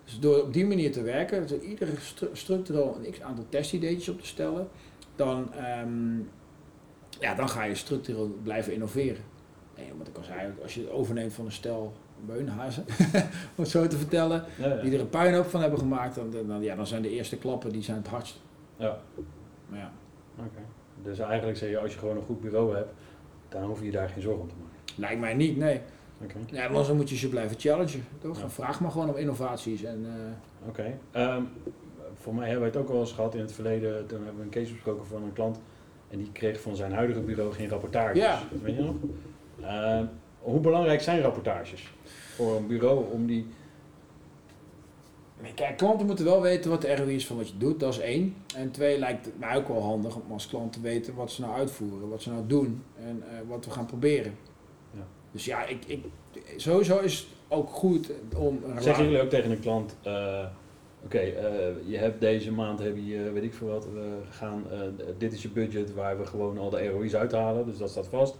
Dus 0.03 0.19
door 0.19 0.41
op 0.41 0.53
die 0.53 0.65
manier 0.65 0.91
te 0.91 1.01
werken, 1.01 1.47
dus 1.47 1.59
iedere 1.59 1.91
stru 1.99 2.29
structureel 2.33 2.97
een 3.03 3.11
x 3.11 3.21
aantal 3.21 3.45
testideetjes 3.49 4.09
op 4.09 4.19
te 4.21 4.27
stellen, 4.27 4.67
dan, 5.15 5.53
ehm, 5.53 6.17
ja, 7.19 7.35
dan 7.35 7.49
ga 7.49 7.63
je 7.63 7.75
structureel 7.75 8.37
blijven 8.43 8.73
innoveren. 8.73 9.23
En 9.75 9.97
wat 9.97 10.07
ik 10.07 10.17
al 10.17 10.23
zei, 10.23 10.53
als 10.61 10.73
je 10.75 10.81
het 10.81 10.89
overneemt 10.89 11.33
van 11.33 11.45
een 11.45 11.51
stel 11.51 11.93
beunhazen, 12.25 12.85
om 13.55 13.63
het 13.63 13.67
zo 13.69 13.87
te 13.87 13.97
vertellen, 13.97 14.43
Ja, 14.57 14.67
ja. 14.67 14.81
die 14.81 14.93
er 14.93 14.99
een 14.99 15.09
puinhoop 15.09 15.45
van 15.45 15.61
hebben 15.61 15.79
gemaakt, 15.79 16.15
dan, 16.15 16.33
dan, 16.47 16.61
ja, 16.61 16.75
dan 16.75 16.87
zijn 16.87 17.01
de 17.01 17.09
eerste 17.09 17.37
klappen 17.37 17.71
die 17.71 17.83
zijn 17.83 17.97
het 17.97 18.07
hardst. 18.07 18.39
Ja. 18.77 18.97
Maar 19.69 19.79
ja, 19.79 19.91
Oké. 20.37 20.61
Dus 21.03 21.19
eigenlijk 21.19 21.57
zeg 21.57 21.69
je, 21.69 21.77
als 21.79 21.93
je 21.93 21.99
gewoon 21.99 22.15
een 22.17 22.23
goed 22.25 22.41
bureau 22.41 22.75
hebt, 22.75 22.93
dan 23.49 23.63
hoef 23.63 23.79
je 23.79 23.85
je 23.85 23.91
daar 23.91 24.09
geen 24.09 24.21
zorgen 24.21 24.41
om 24.41 24.47
te 24.47 24.55
maken. 24.59 24.93
lijkt 24.95 25.19
mij 25.19 25.33
niet, 25.33 25.57
nee. 25.57 25.81
Oké. 26.23 26.35
Ja, 26.51 26.69
maar 26.69 26.85
dan 26.85 26.95
moet 26.95 27.09
je 27.09 27.15
ze 27.17 27.29
blijven 27.29 27.59
challengen, 27.59 28.03
toch? 28.19 28.39
Ja. 28.39 28.49
Vraag 28.49 28.79
maar 28.79 28.91
gewoon 28.91 29.09
om 29.09 29.15
innovaties 29.15 29.83
en... 29.83 30.05
eh, 30.05 30.67
Oké. 30.69 30.97
Ehm, 31.11 31.41
voor 32.21 32.35
mij 32.35 32.49
hebben 32.49 32.71
we 32.71 32.77
het 32.77 32.77
ook 32.85 32.91
wel 32.91 32.99
eens 32.99 33.11
gehad 33.11 33.35
in 33.35 33.41
het 33.41 33.51
verleden. 33.53 34.05
Toen 34.07 34.17
hebben 34.17 34.37
we 34.37 34.43
een 34.43 34.49
case 34.49 34.71
besproken 34.73 35.05
van 35.07 35.23
een 35.23 35.33
klant. 35.33 35.59
En 36.09 36.17
die 36.17 36.31
kreeg 36.31 36.61
van 36.61 36.75
zijn 36.75 36.91
huidige 36.93 37.19
bureau 37.19 37.53
geen 37.53 37.69
rapportages. 37.69 38.17
Ja. 38.17 38.39
Weet 38.61 38.75
je 38.75 38.81
nog? 38.81 38.95
Ehm, 39.61 40.05
hoe 40.39 40.59
belangrijk 40.59 41.01
zijn 41.01 41.21
rapportages 41.21 41.93
voor 42.35 42.55
een 42.55 42.67
bureau 42.67 43.05
om 43.11 43.25
die... 43.27 43.47
Kijk, 45.53 45.77
klanten 45.77 46.05
moeten 46.05 46.25
wel 46.25 46.41
weten 46.41 46.69
wat 46.69 46.81
de 46.81 46.95
ROI 46.95 47.15
is 47.15 47.27
van 47.27 47.37
wat 47.37 47.49
je 47.49 47.57
doet, 47.57 47.79
dat 47.79 47.93
is 47.93 47.99
één. 47.99 48.35
En 48.55 48.71
twee, 48.71 48.99
lijkt 48.99 49.25
het 49.25 49.39
mij 49.39 49.55
ook 49.55 49.67
wel 49.67 49.81
handig 49.81 50.15
om 50.15 50.31
als 50.31 50.47
klant 50.47 50.73
te 50.73 50.81
weten 50.81 51.15
wat 51.15 51.31
ze 51.31 51.41
nou 51.41 51.53
uitvoeren, 51.53 52.09
wat 52.09 52.21
ze 52.21 52.29
nou 52.29 52.47
doen 52.47 52.83
en 52.95 53.23
eh, 53.29 53.37
wat 53.47 53.65
we 53.65 53.71
gaan 53.71 53.85
proberen. 53.85 54.35
Ja. 54.91 55.07
Dus 55.31 55.45
ja, 55.45 55.65
ik, 55.65 55.85
ik, 55.85 56.03
sowieso 56.57 56.99
is 56.99 57.17
het 57.17 57.27
ook 57.47 57.69
goed 57.69 58.11
om 58.37 58.59
een 58.67 58.81
Zeggen 58.81 59.03
jullie 59.03 59.21
ook 59.21 59.29
tegen 59.29 59.51
een 59.51 59.59
klant... 59.59 59.95
eh, 60.03 60.45
Oké, 61.03 61.17
eh, 61.17 61.67
je 61.85 61.97
hebt 61.97 62.21
deze 62.21 62.51
maand, 62.51 62.79
heb 62.79 62.95
je, 63.03 63.31
weet 63.31 63.43
ik 63.43 63.53
veel 63.53 63.67
wat, 63.67 63.85
we 63.85 64.17
gaan, 64.29 64.63
dit 65.17 65.33
is 65.33 65.41
je 65.41 65.49
budget 65.49 65.93
waar 65.93 66.17
we 66.17 66.25
gewoon 66.25 66.57
al 66.57 66.69
de 66.69 66.87
ROI's 66.87 67.15
uithalen, 67.15 67.65
dus 67.65 67.77
dat 67.77 67.89
staat 67.89 68.07
vast. 68.07 68.35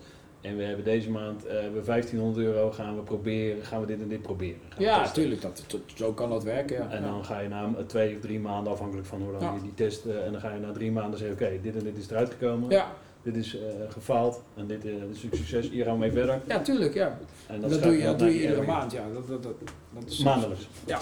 En 0.46 0.58
we 0.58 0.64
hebben 0.64 0.86
deze 0.86 1.12
maand, 1.12 1.46
eh, 1.46 1.56
we 1.74 1.82
1500 1.82 2.46
euro, 2.46 2.72
gaan 2.72 2.96
we 2.96 3.02
proberen, 3.02 3.64
gaan 3.66 3.80
we 3.82 3.88
dit 3.88 4.02
en 4.02 4.08
dit 4.08 4.22
proberen. 4.22 4.60
Ja, 4.78 5.02
natuurlijk, 5.02 5.42
dat, 5.42 5.64
dat- 5.68 5.80
zo 5.96 6.14
kan 6.14 6.30
dat 6.30 6.44
werken. 6.44 6.76
Ja. 6.78 6.90
En 6.90 7.02
Ja. 7.04 7.08
dan 7.10 7.26
ga 7.26 7.40
je 7.40 7.48
na 7.48 7.64
eh, 7.78 7.84
twee 7.86 8.16
of 8.16 8.22
drie 8.22 8.40
maanden, 8.40 8.72
afhankelijk 8.74 9.08
van 9.08 9.22
hoe 9.22 9.32
lang 9.32 9.44
Ja. 9.44 9.54
je 9.54 9.62
die 9.62 9.74
test, 9.74 10.06
en 10.06 10.32
dan 10.32 10.42
ga 10.42 10.54
je 10.54 10.60
na 10.60 10.72
drie 10.72 10.92
maanden 10.92 11.20
zeggen, 11.20 11.36
oké, 11.48 11.60
dit 11.62 11.76
en 11.76 11.84
dit 11.84 11.98
is 11.98 12.10
eruit 12.10 12.30
gekomen, 12.30 12.70
Ja, 12.70 12.92
dit 13.22 13.36
is 13.36 13.58
eh, 13.58 13.64
gefaald 13.90 14.44
en 14.56 14.68
dit, 14.68 14.82
dit 14.82 14.94
is 15.12 15.24
een 15.24 15.30
succes, 15.38 15.70
hier 15.70 15.84
gaan 15.86 15.94
we 15.94 16.00
mee 16.00 16.12
verder. 16.12 16.42
ja, 16.48 16.62
tuurlijk, 16.62 16.94
ja. 16.94 17.18
En 17.48 17.62
Dat, 17.62 17.84
doe 17.84 17.98
je, 17.98 18.04
dat 18.04 18.20
doe 18.20 18.28
je 18.28 18.42
iedere 18.42 18.66
maand, 18.66 18.92
ja. 18.92 19.04
Dat, 19.14 19.28
dat, 19.28 19.44
dat, 19.44 19.54
dat 19.94 20.04
is 20.12 20.24
Maandelijks. 20.24 20.68
Ja, 20.86 21.00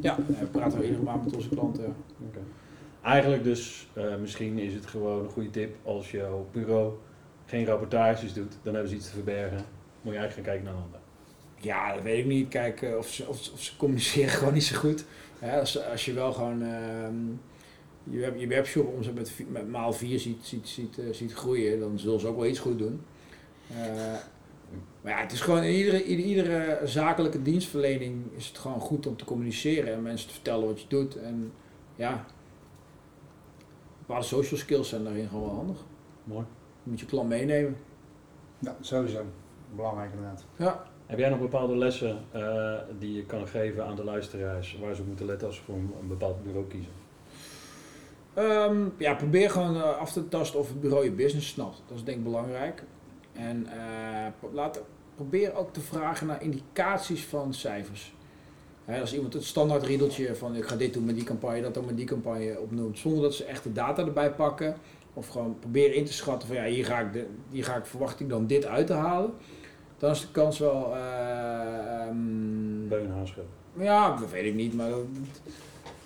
ja. 0.00 0.16
we 0.40 0.46
praten 0.50 0.82
iedere 0.84 1.02
maand 1.02 1.24
met 1.24 1.34
onze 1.34 1.48
klanten. 1.48 1.94
Eigenlijk 3.02 3.44
dus, 3.44 3.88
misschien 4.20 4.58
is 4.58 4.74
het 4.74 4.86
gewoon 4.86 5.22
een 5.22 5.28
goede 5.30 5.50
tip 5.50 5.76
als 5.82 6.10
jouw 6.10 6.46
bureau 6.52 6.92
geen 7.46 7.66
rapportages 7.66 8.32
doet, 8.32 8.56
dan 8.62 8.72
hebben 8.72 8.90
ze 8.90 8.96
iets 8.96 9.06
te 9.06 9.12
verbergen. 9.12 9.64
Moet 10.00 10.12
je 10.12 10.18
eigenlijk 10.18 10.34
gaan 10.34 10.56
kijken 10.56 10.64
naar 10.64 10.74
een 10.74 10.82
ander. 10.82 11.00
Ja, 11.60 11.94
dat 11.94 12.02
weet 12.02 12.18
ik 12.18 12.26
niet. 12.26 12.48
Kijk, 12.48 12.82
eh, 12.82 12.96
of 12.96 13.08
ze, 13.08 13.26
of, 13.26 13.52
of 13.52 13.62
ze 13.62 13.76
communiceren 13.76 14.30
gewoon 14.38 14.54
niet 14.54 14.64
zo 14.64 14.78
goed. 14.78 15.04
Hè, 15.38 15.60
als, 15.60 15.84
als 15.84 16.04
je 16.04 16.12
wel 16.12 16.32
gewoon 16.32 16.62
ehm, 16.62 17.14
je, 18.10 18.20
web, 18.20 18.38
je 18.38 18.46
webshop 18.46 18.94
omzet 18.94 19.14
met, 19.14 19.32
met 19.48 19.68
maal 19.68 19.92
4 19.92 20.18
ziet, 20.18 20.44
ziet, 20.44 20.68
ziet, 20.68 20.98
eh, 20.98 21.04
ziet 21.12 21.32
groeien, 21.32 21.80
dan 21.80 21.98
zullen 21.98 22.20
ze 22.20 22.26
ook 22.26 22.36
wel 22.36 22.46
iets 22.46 22.58
goed 22.58 22.78
doen. 22.78 23.00
Eh, 23.70 24.14
maar 25.00 25.12
ja, 25.12 25.20
het 25.20 25.32
is 25.32 25.40
gewoon 25.40 25.62
in 25.62 25.74
iedere, 25.74 26.04
in 26.04 26.18
iedere 26.18 26.80
zakelijke 26.84 27.42
dienstverlening 27.42 28.24
is 28.36 28.48
het 28.48 28.58
gewoon 28.58 28.80
goed 28.80 29.06
om 29.06 29.16
te 29.16 29.24
communiceren 29.24 29.92
en 29.92 30.02
mensen 30.02 30.28
te 30.28 30.34
vertellen 30.34 30.66
wat 30.66 30.80
je 30.80 30.88
doet. 30.88 31.16
En 31.16 31.52
ja, 31.96 32.26
bepaalde 33.98 34.26
social 34.26 34.60
skills 34.60 34.88
zijn 34.88 35.04
daarin 35.04 35.28
gewoon 35.28 35.44
wel 35.44 35.54
handig. 35.54 35.84
Mooi. 36.24 36.44
Je 36.86 36.92
moet 36.92 37.00
je 37.00 37.06
klant 37.06 37.28
meenemen. 37.28 37.76
Ja, 38.58 38.76
sowieso. 38.80 39.24
Belangrijk 39.74 40.10
inderdaad. 40.12 40.44
Ja. 40.56 40.84
Heb 41.06 41.18
jij 41.18 41.28
nog 41.28 41.38
bepaalde 41.38 41.76
lessen 41.76 42.24
eh, 42.30 42.74
die 42.98 43.14
je 43.14 43.24
kan 43.24 43.48
geven 43.48 43.86
aan 43.86 43.96
de 43.96 44.04
luisteraars 44.04 44.78
waar 44.80 44.94
ze 44.94 45.00
op 45.00 45.06
moeten 45.06 45.26
letten 45.26 45.46
als 45.46 45.56
ze 45.56 45.62
voor 45.62 45.74
een, 45.74 45.94
een 46.00 46.08
bepaald 46.08 46.44
bureau 46.44 46.66
kiezen? 46.66 46.92
Ehm, 48.34 48.88
ja, 48.98 49.14
probeer 49.14 49.50
gewoon 49.50 49.76
eh, 49.76 49.98
af 49.98 50.12
te 50.12 50.28
tasten 50.28 50.58
of 50.58 50.68
het 50.68 50.80
bureau 50.80 51.04
je 51.04 51.10
business 51.10 51.48
snapt. 51.48 51.82
Dat 51.86 51.96
is 51.96 52.04
denk 52.04 52.18
ik 52.18 52.24
belangrijk. 52.24 52.82
En 53.32 53.66
eh, 53.66 54.52
laat, 54.52 54.82
probeer 55.14 55.54
ook 55.54 55.72
te 55.72 55.80
vragen 55.80 56.26
naar 56.26 56.42
indicaties 56.42 57.24
van 57.24 57.54
cijfers. 57.54 58.14
Hè, 58.84 59.00
als 59.00 59.14
iemand 59.14 59.32
het 59.32 59.44
standaard 59.44 59.82
riedeltje 59.82 60.34
van 60.34 60.56
ik 60.56 60.64
ga 60.64 60.76
dit 60.76 60.92
doen 60.92 61.04
met 61.04 61.14
die 61.14 61.24
campagne, 61.24 61.60
dat 61.62 61.74
dan 61.74 61.84
met 61.84 61.96
die 61.96 62.06
campagne 62.06 62.58
opnoemt, 62.60 62.98
zonder 62.98 63.22
dat 63.22 63.34
ze 63.34 63.44
echt 63.44 63.62
de 63.62 63.72
data 63.72 64.04
erbij 64.04 64.32
pakken. 64.32 64.76
Of 65.16 65.28
gewoon 65.28 65.56
proberen 65.60 65.94
in 65.94 66.04
te 66.04 66.12
schatten 66.12 66.48
van 66.48 66.56
ja, 66.56 66.64
hier 66.64 66.84
ga 66.84 66.98
ik, 67.00 67.12
de, 67.12 67.26
hier 67.50 67.64
ga 67.64 67.76
ik 67.76 67.86
verwacht 67.86 68.20
ik 68.20 68.28
dan 68.28 68.46
dit 68.46 68.66
uit 68.66 68.86
te 68.86 68.92
halen. 68.92 69.30
Dan 69.98 70.10
is 70.10 70.20
de 70.20 70.30
kans 70.30 70.58
wel. 70.58 70.94
eh, 70.96 72.06
ehm, 72.06 72.88
Beunhaarschap. 72.88 73.44
ja, 73.78 74.16
dat 74.16 74.30
weet 74.30 74.44
ik 74.44 74.54
niet, 74.54 74.74
maar 74.74 74.90
dat, 74.90 75.04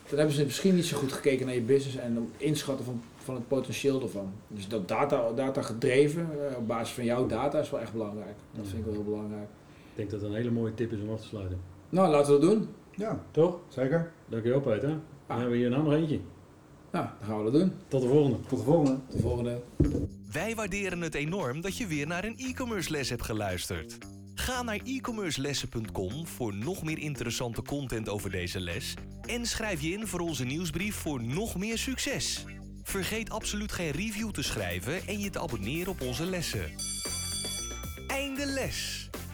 dan 0.09 0.19
hebben 0.19 0.35
ze 0.37 0.45
misschien 0.45 0.75
niet 0.75 0.85
zo 0.85 0.99
goed 0.99 1.13
gekeken 1.13 1.47
naar 1.47 1.55
je 1.55 1.61
business 1.61 1.97
en 1.97 2.31
inschatten 2.37 2.85
van, 2.85 3.03
van 3.17 3.35
het 3.35 3.49
potentieel 3.49 4.03
ervan. 4.03 4.33
Dus 4.49 4.69
dat 4.69 4.89
data, 4.89 5.33
data 5.33 5.63
gedreven, 5.63 6.29
eh, 6.51 6.57
op 6.57 6.67
basis 6.67 6.95
van 6.95 7.05
jouw 7.05 7.27
data, 7.27 7.59
is 7.59 7.71
wel 7.71 7.81
echt 7.81 7.93
belangrijk. 7.93 8.35
Dat 8.53 8.67
vind 8.67 8.79
ik 8.79 8.85
wel 8.85 8.95
heel 8.95 9.05
belangrijk. 9.05 9.49
Ik 9.91 9.97
denk 9.97 10.11
dat 10.11 10.21
het 10.21 10.31
een 10.31 10.37
hele 10.37 10.51
mooie 10.51 10.75
tip 10.75 10.93
is 10.93 11.01
om 11.01 11.11
af 11.13 11.21
te 11.21 11.27
sluiten. 11.27 11.59
Nou, 11.89 12.09
laten 12.11 12.35
we 12.35 12.41
dat 12.41 12.51
doen. 12.51 12.69
Ja, 12.97 13.21
Toch? 13.31 13.59
zeker. 13.69 14.11
Dankjewel 14.29 14.61
Peter. 14.61 14.89
Dan 14.89 15.01
Ah. 15.27 15.35
hebben 15.37 15.51
we 15.53 15.57
hier 15.61 15.71
nou 15.71 15.83
nog 15.83 15.93
eentje. 15.93 16.19
Nou, 16.93 17.07
dan 17.19 17.29
gaan 17.29 17.45
we 17.45 17.51
dat 17.51 17.61
doen. 17.61 17.73
Tot 17.89 18.03
de 18.03 18.09
volgende. 18.09 18.39
Tot 18.49 18.59
de 18.59 18.65
volgende. 18.65 18.99
Tot 19.09 19.17
de 19.17 19.23
volgende. 19.23 19.63
Wij 20.33 20.55
waarderen 20.55 21.01
het 21.01 21.15
enorm 21.15 21.61
dat 21.61 21.77
je 21.77 21.87
weer 21.87 22.07
naar 22.07 22.25
een 22.25 22.39
e-commerce 22.39 22.91
les 22.91 23.09
hebt 23.09 23.25
geluisterd. 23.25 23.99
Ga 24.35 24.63
naar 24.63 24.81
e-commercelessen.com 24.85 26.27
voor 26.27 26.55
nog 26.55 26.83
meer 26.83 26.99
interessante 26.99 27.63
content 27.63 28.09
over 28.09 28.31
deze 28.31 28.61
les 28.61 28.95
en 29.27 29.47
schrijf 29.47 29.81
je 29.81 29.91
in 29.91 30.07
voor 30.07 30.21
onze 30.21 30.45
nieuwsbrief 30.45 30.95
voor 30.95 31.23
nog 31.23 31.57
meer 31.57 31.79
succes. 31.79 32.45
Vergeet 32.83 33.31
absoluut 33.31 33.73
geen 33.73 33.91
review 33.91 34.31
te 34.31 34.43
schrijven 34.43 35.07
en 35.07 35.21
je 35.21 35.31
te 35.31 35.41
abonneren 35.41 35.93
op 35.93 36.01
onze 36.01 36.25
lessen. 36.25 36.73
Einde 38.07 38.47
les. 38.47 39.00